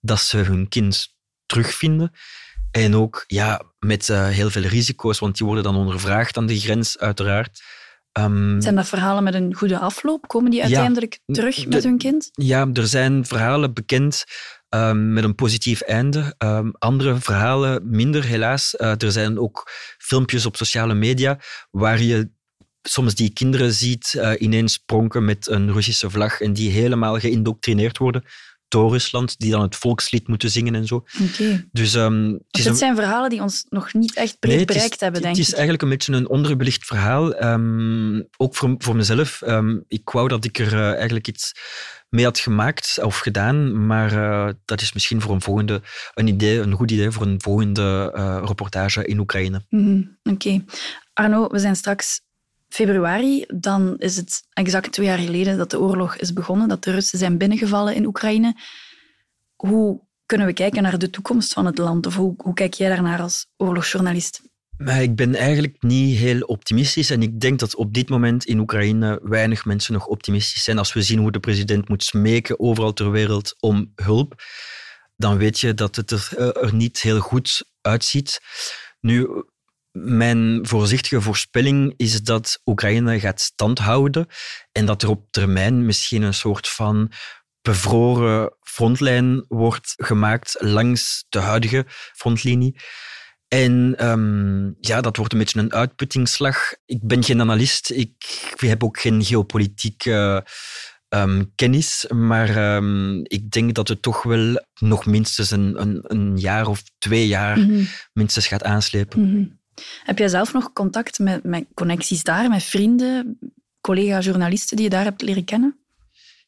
dat 0.00 0.20
ze 0.20 0.36
hun 0.36 0.68
kind 0.68 1.14
terugvinden. 1.46 2.12
En 2.70 2.94
ook 2.94 3.24
ja, 3.26 3.62
met 3.78 4.08
uh, 4.08 4.28
heel 4.28 4.50
veel 4.50 4.62
risico's, 4.62 5.18
want 5.18 5.36
die 5.36 5.46
worden 5.46 5.64
dan 5.64 5.76
ondervraagd 5.76 6.36
aan 6.36 6.46
de 6.46 6.60
grens, 6.60 6.98
uiteraard. 6.98 7.62
Um, 8.18 8.60
zijn 8.60 8.74
dat 8.74 8.88
verhalen 8.88 9.24
met 9.24 9.34
een 9.34 9.54
goede 9.54 9.78
afloop? 9.78 10.28
Komen 10.28 10.50
die 10.50 10.62
uiteindelijk 10.62 11.18
ja, 11.24 11.34
terug 11.34 11.54
de, 11.54 11.68
met 11.68 11.84
hun 11.84 11.98
kind? 11.98 12.28
Ja, 12.32 12.68
er 12.72 12.86
zijn 12.86 13.24
verhalen 13.24 13.74
bekend 13.74 14.24
um, 14.68 15.12
met 15.12 15.24
een 15.24 15.34
positief 15.34 15.80
einde. 15.80 16.34
Um, 16.38 16.72
andere 16.78 17.20
verhalen 17.20 17.90
minder, 17.90 18.24
helaas. 18.24 18.74
Uh, 18.78 19.02
er 19.02 19.12
zijn 19.12 19.38
ook 19.38 19.70
filmpjes 19.98 20.46
op 20.46 20.56
sociale 20.56 20.94
media 20.94 21.38
waar 21.70 22.02
je 22.02 22.30
soms 22.82 23.14
die 23.14 23.32
kinderen 23.32 23.72
ziet 23.72 24.14
uh, 24.16 24.32
ineens 24.38 24.78
pronken 24.78 25.24
met 25.24 25.48
een 25.48 25.72
Russische 25.72 26.10
vlag 26.10 26.40
en 26.40 26.52
die 26.52 26.70
helemaal 26.70 27.18
geïndoctrineerd 27.18 27.98
worden 27.98 28.24
door 28.68 28.90
Rusland, 28.90 29.38
die 29.38 29.50
dan 29.50 29.62
het 29.62 29.76
volkslied 29.76 30.28
moeten 30.28 30.50
zingen 30.50 30.74
en 30.74 30.86
zo. 30.86 31.04
Okay. 31.22 31.68
Dus, 31.72 31.94
um, 31.94 32.38
dit 32.50 32.66
een... 32.66 32.76
zijn 32.76 32.94
verhalen 32.94 33.30
die 33.30 33.42
ons 33.42 33.66
nog 33.68 33.92
niet 33.92 34.14
echt 34.14 34.38
breed 34.38 34.56
nee, 34.56 34.64
bereikt 34.64 34.94
is, 34.94 35.00
hebben, 35.00 35.22
denk 35.22 35.34
ik. 35.34 35.40
ik. 35.40 35.46
Het 35.46 35.52
is 35.52 35.60
eigenlijk 35.60 35.82
een 35.82 35.88
beetje 35.88 36.12
een 36.12 36.28
onderbelicht 36.28 36.84
verhaal. 36.84 37.42
Um, 37.42 38.28
ook 38.36 38.56
voor, 38.56 38.74
voor 38.78 38.96
mezelf. 38.96 39.42
Um, 39.46 39.84
ik 39.88 40.10
wou 40.10 40.28
dat 40.28 40.44
ik 40.44 40.58
er 40.58 40.72
uh, 40.72 40.92
eigenlijk 40.92 41.28
iets 41.28 41.52
mee 42.08 42.24
had 42.24 42.38
gemaakt 42.38 42.98
of 43.02 43.18
gedaan, 43.18 43.86
maar 43.86 44.12
uh, 44.12 44.48
dat 44.64 44.80
is 44.80 44.92
misschien 44.92 45.20
voor 45.20 45.34
een 45.34 45.40
volgende 45.40 45.82
een 46.14 46.26
idee, 46.26 46.58
een 46.58 46.72
goed 46.72 46.90
idee 46.90 47.10
voor 47.10 47.26
een 47.26 47.40
volgende 47.40 48.12
uh, 48.16 48.42
reportage 48.44 49.04
in 49.04 49.18
Oekraïne. 49.18 49.64
Mm 49.68 49.84
-hmm. 49.84 50.18
Oké. 50.22 50.48
Okay. 50.48 50.64
Arno, 51.12 51.48
we 51.48 51.58
zijn 51.58 51.76
straks 51.76 52.20
februari, 52.76 53.44
dan 53.48 53.94
is 53.98 54.16
het 54.16 54.42
exact 54.52 54.92
twee 54.92 55.06
jaar 55.06 55.18
geleden 55.18 55.58
dat 55.58 55.70
de 55.70 55.80
oorlog 55.80 56.16
is 56.16 56.32
begonnen, 56.32 56.68
dat 56.68 56.84
de 56.84 56.90
Russen 56.90 57.18
zijn 57.18 57.38
binnengevallen 57.38 57.94
in 57.94 58.06
Oekraïne. 58.06 58.54
Hoe 59.54 60.00
kunnen 60.26 60.46
we 60.46 60.52
kijken 60.52 60.82
naar 60.82 60.98
de 60.98 61.10
toekomst 61.10 61.52
van 61.52 61.66
het 61.66 61.78
land? 61.78 62.06
Of 62.06 62.14
hoe, 62.14 62.54
kijk 62.54 62.74
jij 62.74 62.88
daarnaar 62.88 63.20
als 63.20 63.46
oorlogsjournalist? 63.56 64.42
Maar 64.76 65.02
ik 65.02 65.16
ben 65.16 65.34
eigenlijk 65.34 65.82
niet 65.82 66.18
heel 66.18 66.40
optimistisch 66.40 67.10
en 67.10 67.22
ik 67.22 67.40
denk 67.40 67.58
dat 67.58 67.74
op 67.74 67.94
dit 67.94 68.08
moment 68.08 68.44
in 68.44 68.58
Oekraïne 68.58 69.20
weinig 69.22 69.64
mensen 69.64 69.92
nog 69.92 70.06
optimistisch 70.06 70.64
zijn 70.64 70.78
als 70.78 70.92
we 70.92 71.02
zien 71.02 71.18
hoe 71.18 71.32
de 71.32 71.40
president 71.40 71.88
moet 71.88 72.04
smeken 72.04 72.60
overal 72.60 72.92
ter 72.92 73.10
wereld 73.10 73.54
om 73.60 73.92
hulp. 73.94 74.42
dan 75.16 75.36
weet 75.38 75.60
je 75.60 75.74
dat 75.74 75.96
het 75.96 76.10
er, 76.10 76.28
eh, 76.36 76.62
er 76.62 76.74
niet 76.74 77.00
heel 77.00 77.20
goed 77.20 77.64
uitziet. 77.80 78.40
Nu, 79.00 79.44
mijn 80.04 80.58
voorzichtige 80.62 81.20
voorspelling 81.20 81.94
is 81.96 82.22
dat 82.22 82.60
Oekraïne 82.64 83.20
gaat 83.20 83.40
standhouden 83.40 84.26
en 84.72 84.86
dat 84.86 85.02
er 85.02 85.08
op 85.08 85.26
termijn 85.30 85.86
misschien 85.86 86.22
een 86.22 86.34
soort 86.34 86.68
van 86.68 87.12
bevroren 87.62 88.56
frontlijn 88.62 89.44
wordt 89.48 89.94
gemaakt 89.96 90.56
langs 90.58 91.24
de 91.28 91.38
huidige 91.38 91.84
frontlinie. 92.14 92.80
En 93.48 94.06
um, 94.08 94.76
ja, 94.80 95.00
dat 95.00 95.16
wordt 95.16 95.32
een 95.32 95.38
beetje 95.38 95.60
een 95.60 95.72
uitputtingsslag. 95.72 96.74
Ik 96.86 96.98
ben 97.02 97.24
geen 97.24 97.40
analist, 97.40 97.90
ik 97.90 98.14
heb 98.56 98.84
ook 98.84 99.00
geen 99.00 99.24
geopolitieke 99.24 100.46
um, 101.08 101.52
kennis, 101.54 102.06
maar 102.14 102.76
um, 102.76 103.20
ik 103.22 103.50
denk 103.50 103.74
dat 103.74 103.88
het 103.88 104.02
toch 104.02 104.22
wel 104.22 104.64
nog 104.80 105.06
minstens 105.06 105.50
een, 105.50 105.80
een, 105.80 106.00
een 106.02 106.36
jaar 106.36 106.66
of 106.66 106.82
twee 106.98 107.26
jaar 107.26 107.58
mm 107.58 107.68
-hmm. 107.68 107.86
minstens 108.12 108.46
gaat 108.46 108.64
aanslepen. 108.64 109.20
Mm 109.20 109.30
-hmm. 109.30 109.55
Heb 110.02 110.18
jij 110.18 110.28
zelf 110.28 110.52
nog 110.52 110.72
contact 110.72 111.18
met, 111.18 111.44
met 111.44 111.64
connecties 111.74 112.22
daar, 112.22 112.48
met 112.48 112.62
vrienden, 112.62 113.38
collega-journalisten 113.80 114.76
die 114.76 114.84
je 114.84 114.90
daar 114.90 115.04
hebt 115.04 115.22
leren 115.22 115.44
kennen? 115.44 115.78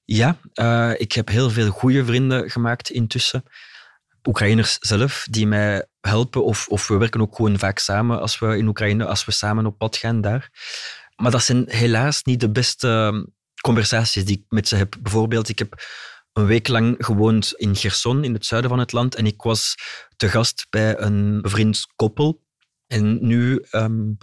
Ja, 0.04 0.38
uh, 0.54 0.92
ik 0.96 1.12
heb 1.12 1.28
heel 1.28 1.50
veel 1.50 1.70
goede 1.70 2.04
vrienden 2.04 2.50
gemaakt 2.50 2.90
intussen. 2.90 3.44
Oekraïners 4.28 4.76
zelf 4.80 5.26
die 5.30 5.46
mij 5.46 5.86
helpen, 6.00 6.44
of, 6.44 6.68
of 6.68 6.88
we 6.88 6.96
werken 6.96 7.20
ook 7.20 7.36
gewoon 7.36 7.58
vaak 7.58 7.78
samen 7.78 8.20
als 8.20 8.38
we 8.38 8.56
in 8.56 8.66
Oekraïne, 8.66 9.04
als 9.04 9.24
we 9.24 9.32
samen 9.32 9.66
op 9.66 9.78
pad 9.78 9.96
gaan 9.96 10.20
daar. 10.20 10.50
Maar 11.16 11.30
dat 11.30 11.42
zijn 11.42 11.64
helaas 11.66 12.22
niet 12.22 12.40
de 12.40 12.50
beste 12.50 13.26
conversaties 13.60 14.24
die 14.24 14.36
ik 14.36 14.44
met 14.48 14.68
ze 14.68 14.76
heb. 14.76 14.96
Bijvoorbeeld, 15.00 15.48
ik 15.48 15.58
heb 15.58 15.84
een 16.32 16.46
week 16.46 16.68
lang 16.68 16.94
gewoond 16.98 17.52
in 17.56 17.76
Gerson, 17.76 18.24
in 18.24 18.34
het 18.34 18.46
zuiden 18.46 18.70
van 18.70 18.78
het 18.78 18.92
land, 18.92 19.14
en 19.14 19.26
ik 19.26 19.42
was 19.42 19.74
te 20.16 20.28
gast 20.28 20.66
bij 20.70 20.98
een 20.98 21.38
vriend 21.42 21.86
koppel. 21.96 22.46
En 22.88 23.26
nu 23.26 23.64
um, 23.72 24.18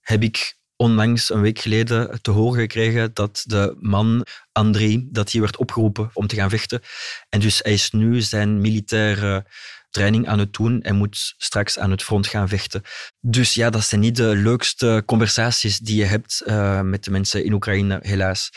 heb 0.00 0.22
ik 0.22 0.58
onlangs, 0.76 1.30
een 1.30 1.40
week 1.40 1.58
geleden, 1.58 2.22
te 2.22 2.30
horen 2.30 2.60
gekregen 2.60 3.10
dat 3.14 3.42
de 3.46 3.76
man, 3.80 4.26
André, 4.52 5.06
dat 5.10 5.32
hij 5.32 5.40
werd 5.40 5.56
opgeroepen 5.56 6.10
om 6.12 6.26
te 6.26 6.34
gaan 6.34 6.50
vechten. 6.50 6.80
En 7.28 7.40
dus 7.40 7.58
hij 7.62 7.72
is 7.72 7.90
nu 7.90 8.20
zijn 8.20 8.60
militaire 8.60 9.46
training 9.90 10.28
aan 10.28 10.38
het 10.38 10.52
doen 10.52 10.82
en 10.82 10.96
moet 10.96 11.34
straks 11.36 11.78
aan 11.78 11.90
het 11.90 12.02
front 12.02 12.26
gaan 12.26 12.48
vechten. 12.48 12.82
Dus 13.20 13.54
ja, 13.54 13.70
dat 13.70 13.84
zijn 13.84 14.00
niet 14.00 14.16
de 14.16 14.36
leukste 14.36 15.02
conversaties 15.06 15.78
die 15.78 15.96
je 15.96 16.04
hebt 16.04 16.42
uh, 16.46 16.80
met 16.80 17.04
de 17.04 17.10
mensen 17.10 17.44
in 17.44 17.52
Oekraïne, 17.52 17.98
helaas. 18.02 18.50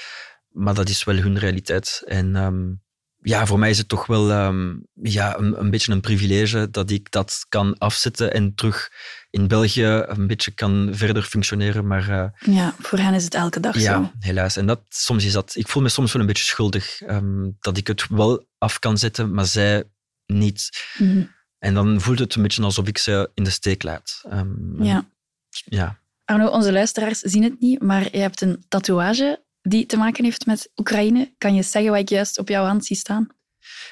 Maar 0.49 0.73
dat 0.73 0.89
is 0.89 1.03
wel 1.03 1.15
hun 1.15 1.39
realiteit. 1.39 2.01
En 2.05 2.35
um, 2.35 2.82
ja, 3.23 3.45
voor 3.45 3.59
mij 3.59 3.69
is 3.69 3.77
het 3.77 3.87
toch 3.87 4.05
wel 4.05 4.31
um, 4.31 4.87
ja, 5.01 5.37
een, 5.37 5.59
een, 5.59 5.69
beetje 5.69 5.91
een 5.91 6.01
privilege 6.01 6.69
dat 6.71 6.89
ik 6.89 7.11
dat 7.11 7.45
kan 7.49 7.77
afzetten 7.77 8.33
en 8.33 8.55
terug 8.55 8.91
in 9.29 9.47
België 9.47 10.03
een 10.05 10.27
beetje 10.27 10.51
kan 10.51 10.89
verder 10.91 11.23
functioneren. 11.23 11.87
Maar, 11.87 12.09
uh, 12.09 12.55
ja, 12.55 12.75
voor 12.79 12.99
hen 12.99 13.13
is 13.13 13.23
het 13.23 13.33
elke 13.33 13.59
dag 13.59 13.79
ja, 13.79 14.03
zo. 14.03 14.11
helaas. 14.19 14.57
En 14.57 14.65
dat, 14.65 14.81
soms 14.89 15.25
is 15.25 15.31
dat, 15.31 15.55
ik 15.55 15.67
voel 15.67 15.83
me 15.83 15.89
soms 15.89 16.13
wel 16.13 16.21
een 16.21 16.27
beetje 16.27 16.43
schuldig 16.43 17.01
um, 17.01 17.57
dat 17.59 17.77
ik 17.77 17.87
het 17.87 18.07
wel 18.09 18.47
af 18.57 18.79
kan 18.79 18.97
zetten, 18.97 19.33
maar 19.33 19.45
zij 19.45 19.83
niet. 20.25 20.69
Mm 20.97 21.11
-hmm. 21.11 21.31
En 21.59 21.73
dan 21.73 22.01
voelt 22.01 22.19
het 22.19 22.35
een 22.35 22.41
beetje 22.41 22.63
alsof 22.63 22.87
ik 22.87 22.97
ze 22.97 23.29
in 23.33 23.43
de 23.43 23.49
steek 23.49 23.83
laat. 23.83 24.23
Um, 24.31 24.83
ja. 24.83 25.05
ja. 25.49 25.99
Arno, 26.25 26.47
onze 26.47 26.71
luisteraars 26.71 27.19
zien 27.19 27.43
het 27.43 27.59
niet, 27.59 27.81
maar 27.81 28.07
je 28.11 28.17
hebt 28.17 28.41
een 28.41 28.65
tatoeage 28.67 29.42
die 29.63 29.85
te 29.85 29.97
maken 29.97 30.23
heeft 30.23 30.45
met 30.45 30.71
Oekraïne. 30.75 31.33
Kan 31.37 31.55
je 31.55 31.63
zeggen 31.63 31.91
wat 31.91 31.99
ik 31.99 32.09
juist 32.09 32.39
op 32.39 32.47
jouw 32.47 32.65
hand 32.65 32.85
zie 32.85 32.95
staan? 32.95 33.27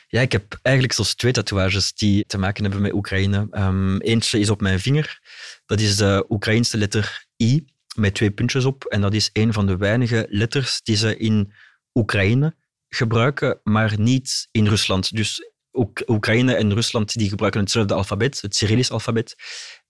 Ja, 0.07 0.21
ik 0.21 0.31
heb 0.31 0.59
eigenlijk 0.61 0.95
zelfs 0.95 1.15
twee 1.15 1.31
tatoeages 1.31 1.93
die 1.93 2.25
te 2.25 2.37
maken 2.37 2.63
hebben 2.63 2.81
met 2.81 2.93
Oekraïne. 2.93 3.47
Um, 3.51 4.01
eentje 4.01 4.39
is 4.39 4.49
op 4.49 4.61
mijn 4.61 4.79
vinger. 4.79 5.19
Dat 5.65 5.79
is 5.79 5.97
de 5.97 6.25
Oekraïnse 6.29 6.77
letter 6.77 7.25
I 7.43 7.65
met 7.95 8.13
twee 8.13 8.31
puntjes 8.31 8.65
op. 8.65 8.85
En 8.85 9.01
dat 9.01 9.13
is 9.13 9.29
een 9.33 9.53
van 9.53 9.65
de 9.65 9.77
weinige 9.77 10.27
letters 10.29 10.81
die 10.81 10.95
ze 10.95 11.17
in 11.17 11.53
Oekraïne 11.93 12.55
gebruiken, 12.87 13.59
maar 13.63 13.99
niet 13.99 14.47
in 14.51 14.67
Rusland. 14.67 15.15
Dus 15.15 15.51
Oek 15.71 16.03
Oekraïne 16.05 16.55
en 16.55 16.73
Rusland 16.73 17.13
die 17.13 17.29
gebruiken 17.29 17.61
hetzelfde 17.61 17.93
alfabet, 17.93 18.41
het 18.41 18.55
Cyrillisch 18.55 18.91
alfabet. 18.91 19.35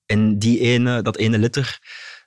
En 0.05 0.39
die 0.39 0.59
ene, 0.59 1.01
dat 1.01 1.17
ene 1.17 1.37
letter, 1.37 1.79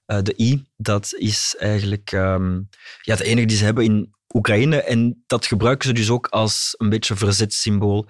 uh, 0.06 0.18
de 0.22 0.34
I, 0.36 0.64
dat 0.76 1.14
is 1.16 1.54
eigenlijk 1.58 2.12
um, 2.12 2.68
ja, 3.02 3.14
het 3.14 3.22
enige 3.22 3.46
die 3.46 3.56
ze 3.56 3.64
hebben 3.64 3.84
in 3.84 4.14
Oekraïne. 4.34 4.82
En 4.82 5.22
dat 5.26 5.46
gebruiken 5.46 5.88
ze 5.88 5.94
dus 5.94 6.10
ook 6.10 6.26
als 6.26 6.74
een 6.78 6.88
beetje 6.88 7.16
verzetsymbool 7.16 8.06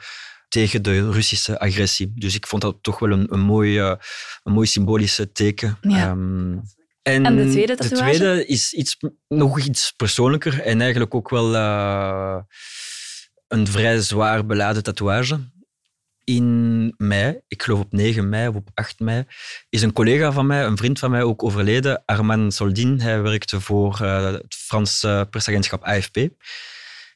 tegen 0.49 0.83
de 0.83 1.11
Russische 1.11 1.59
agressie. 1.59 2.13
Dus 2.15 2.35
ik 2.35 2.47
vond 2.47 2.63
dat 2.63 2.77
toch 2.81 2.99
wel 2.99 3.11
een, 3.11 3.33
een, 3.33 3.41
mooi, 3.41 3.81
uh, 3.81 3.95
een 4.43 4.53
mooi 4.53 4.67
symbolische 4.67 5.33
teken. 5.33 5.79
Ja. 5.81 6.11
Um, 6.11 6.63
en, 7.03 7.27
en, 7.27 7.37
de 7.37 7.51
tweede 7.51 7.75
tatoeage? 7.75 8.13
De 8.13 8.19
tweede 8.19 8.47
is 8.47 8.73
iets, 8.73 8.97
nog 9.29 9.61
iets 9.61 9.93
persoonlijker 9.97 10.61
en 10.61 10.81
eigenlijk 10.81 11.15
ook 11.15 11.31
wel 11.31 11.55
uh, 11.55 12.39
een 13.49 13.67
vrij 13.67 14.01
zwaar 14.01 14.47
beladen 14.47 14.83
tatoeage. 14.83 15.53
In 16.25 16.95
mei, 16.97 17.41
ik 17.49 17.63
geloof 17.63 17.81
op 17.81 17.93
9 17.93 18.29
mei 18.29 18.49
of 18.49 18.55
op 18.55 18.69
8 18.75 19.01
mei, 19.01 19.25
is 19.69 19.83
een 19.83 19.93
collega 19.93 20.33
van 20.33 20.47
mij, 20.47 20.65
een 20.65 20.77
vriend 20.77 20.99
van 20.99 21.11
mij, 21.11 21.23
ook 21.23 21.43
overleden. 21.43 22.03
Armand 22.05 22.55
Soldin. 22.55 23.01
Hij 23.01 23.23
werkte 23.23 23.61
voor 23.61 23.99
uh, 24.03 24.25
het 24.33 24.55
Franse 24.55 25.27
persagentschap 25.31 25.83
AFP. 25.83 26.17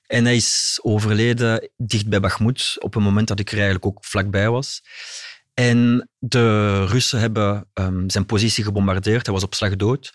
En 0.07 0.25
hij 0.25 0.37
is 0.37 0.79
overleden 0.83 1.71
dicht 1.77 2.09
bij 2.09 2.21
Bakhmut, 2.21 2.77
op 2.79 2.95
een 2.95 3.03
moment 3.03 3.29
dat 3.29 3.41
ik 3.41 3.49
er 3.49 3.55
eigenlijk 3.55 3.87
ook 3.87 4.05
vlakbij 4.05 4.51
was. 4.51 4.83
En 5.55 6.11
de 6.19 6.85
Russen 6.85 7.21
hebben 7.21 7.69
um, 7.75 8.11
zijn 8.11 8.27
positie 8.27 8.65
gebombardeerd. 8.65 9.27
Hij 9.27 9.35
was 9.35 9.45
op 9.45 9.55
slag 9.55 9.77
dood. 9.77 10.13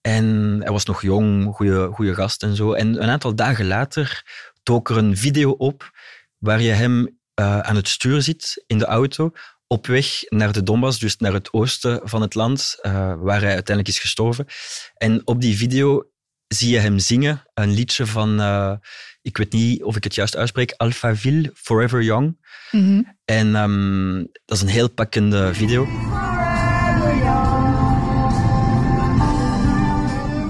En 0.00 0.58
hij 0.62 0.72
was 0.72 0.84
nog 0.84 1.02
jong, 1.02 1.54
goede 1.94 2.14
gast 2.14 2.42
en 2.42 2.56
zo. 2.56 2.72
En 2.72 3.02
een 3.02 3.10
aantal 3.10 3.34
dagen 3.34 3.66
later 3.66 4.22
dook 4.62 4.90
er 4.90 4.96
een 4.96 5.16
video 5.16 5.50
op 5.50 5.90
waar 6.38 6.60
je 6.60 6.70
hem 6.70 7.20
uh, 7.40 7.58
aan 7.58 7.76
het 7.76 7.88
stuur 7.88 8.22
zit 8.22 8.64
in 8.66 8.78
de 8.78 8.84
auto 8.84 9.32
op 9.66 9.86
weg 9.86 10.22
naar 10.28 10.52
de 10.52 10.62
Donbass, 10.62 10.98
dus 10.98 11.16
naar 11.16 11.32
het 11.32 11.52
oosten 11.52 12.00
van 12.04 12.20
het 12.20 12.34
land, 12.34 12.78
uh, 12.82 12.92
waar 13.18 13.40
hij 13.40 13.54
uiteindelijk 13.54 13.88
is 13.88 13.98
gestorven. 13.98 14.46
En 14.94 15.26
op 15.26 15.40
die 15.40 15.56
video 15.56 16.10
zie 16.48 16.70
je 16.70 16.78
hem 16.78 16.98
zingen 16.98 17.42
een 17.54 17.70
liedje 17.70 18.06
van, 18.06 18.40
uh, 18.40 18.72
ik 19.22 19.36
weet 19.36 19.52
niet 19.52 19.82
of 19.82 19.96
ik 19.96 20.04
het 20.04 20.14
juist 20.14 20.36
uitspreek, 20.36 20.74
Alphaville, 20.76 21.50
Forever 21.54 22.02
Young. 22.02 22.36
Mm 22.70 22.84
-hmm. 22.84 23.16
En 23.24 23.54
um, 23.54 24.28
dat 24.44 24.56
is 24.56 24.62
een 24.62 24.68
heel 24.68 24.90
pakkende 24.90 25.54
video. 25.54 25.86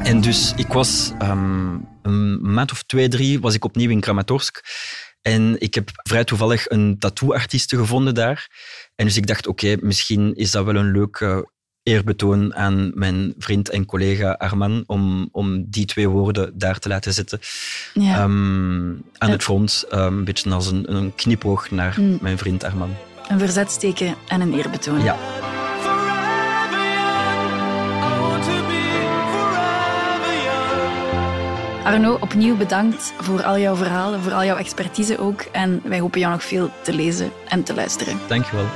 En 0.02 0.20
dus 0.20 0.52
ik 0.56 0.66
was 0.66 1.12
um, 1.22 1.88
een 2.02 2.52
maand 2.52 2.72
of 2.72 2.82
twee, 2.82 3.08
drie, 3.08 3.40
was 3.40 3.54
ik 3.54 3.64
opnieuw 3.64 3.90
in 3.90 4.00
Kramatorsk. 4.00 4.60
En 5.22 5.60
ik 5.60 5.74
heb 5.74 5.90
vrij 5.92 6.24
toevallig 6.24 6.70
een 6.70 6.98
tattooartieste 6.98 7.76
gevonden 7.76 8.14
daar. 8.14 8.50
En 8.94 9.06
dus 9.06 9.16
ik 9.16 9.26
dacht, 9.26 9.46
oké, 9.46 9.64
okay, 9.64 9.78
misschien 9.80 10.34
is 10.34 10.50
dat 10.50 10.64
wel 10.64 10.76
een 10.76 10.90
leuk 10.90 11.20
uh, 11.20 11.38
eerbetoon 11.82 12.54
aan 12.54 12.90
mijn 12.94 13.34
vriend 13.38 13.68
en 13.70 13.86
collega 13.86 14.32
Arman 14.32 14.84
om, 14.86 15.28
om 15.32 15.64
die 15.68 15.84
twee 15.84 16.08
woorden 16.08 16.58
daar 16.58 16.78
te 16.78 16.88
laten 16.88 17.12
zitten. 17.12 17.40
Ja. 17.94 18.22
Um, 18.22 19.02
aan 19.18 19.30
het 19.30 19.42
front, 19.42 19.84
um, 19.92 20.00
een 20.00 20.24
beetje 20.24 20.50
als 20.50 20.66
een, 20.66 20.94
een 20.94 21.14
knipoog 21.14 21.70
naar 21.70 21.94
mm. 22.00 22.18
mijn 22.20 22.38
vriend 22.38 22.64
Arman. 22.64 22.94
Een 23.28 23.38
verzetsteken 23.38 24.14
en 24.28 24.40
een 24.40 24.54
eerbetoon. 24.54 25.02
Ja. 25.02 25.16
Arno, 31.84 32.16
opnieuw 32.20 32.56
bedankt 32.56 33.12
voor 33.20 33.42
al 33.42 33.58
jouw 33.58 33.76
verhalen, 33.76 34.20
voor 34.20 34.32
al 34.32 34.44
jouw 34.44 34.56
expertise 34.56 35.18
ook. 35.18 35.40
En 35.40 35.80
wij 35.84 36.00
hopen 36.00 36.20
jou 36.20 36.32
nog 36.32 36.42
veel 36.42 36.70
te 36.82 36.92
lezen 36.92 37.30
en 37.48 37.62
te 37.62 37.74
luisteren. 37.74 38.18
Dankjewel. 38.28 38.66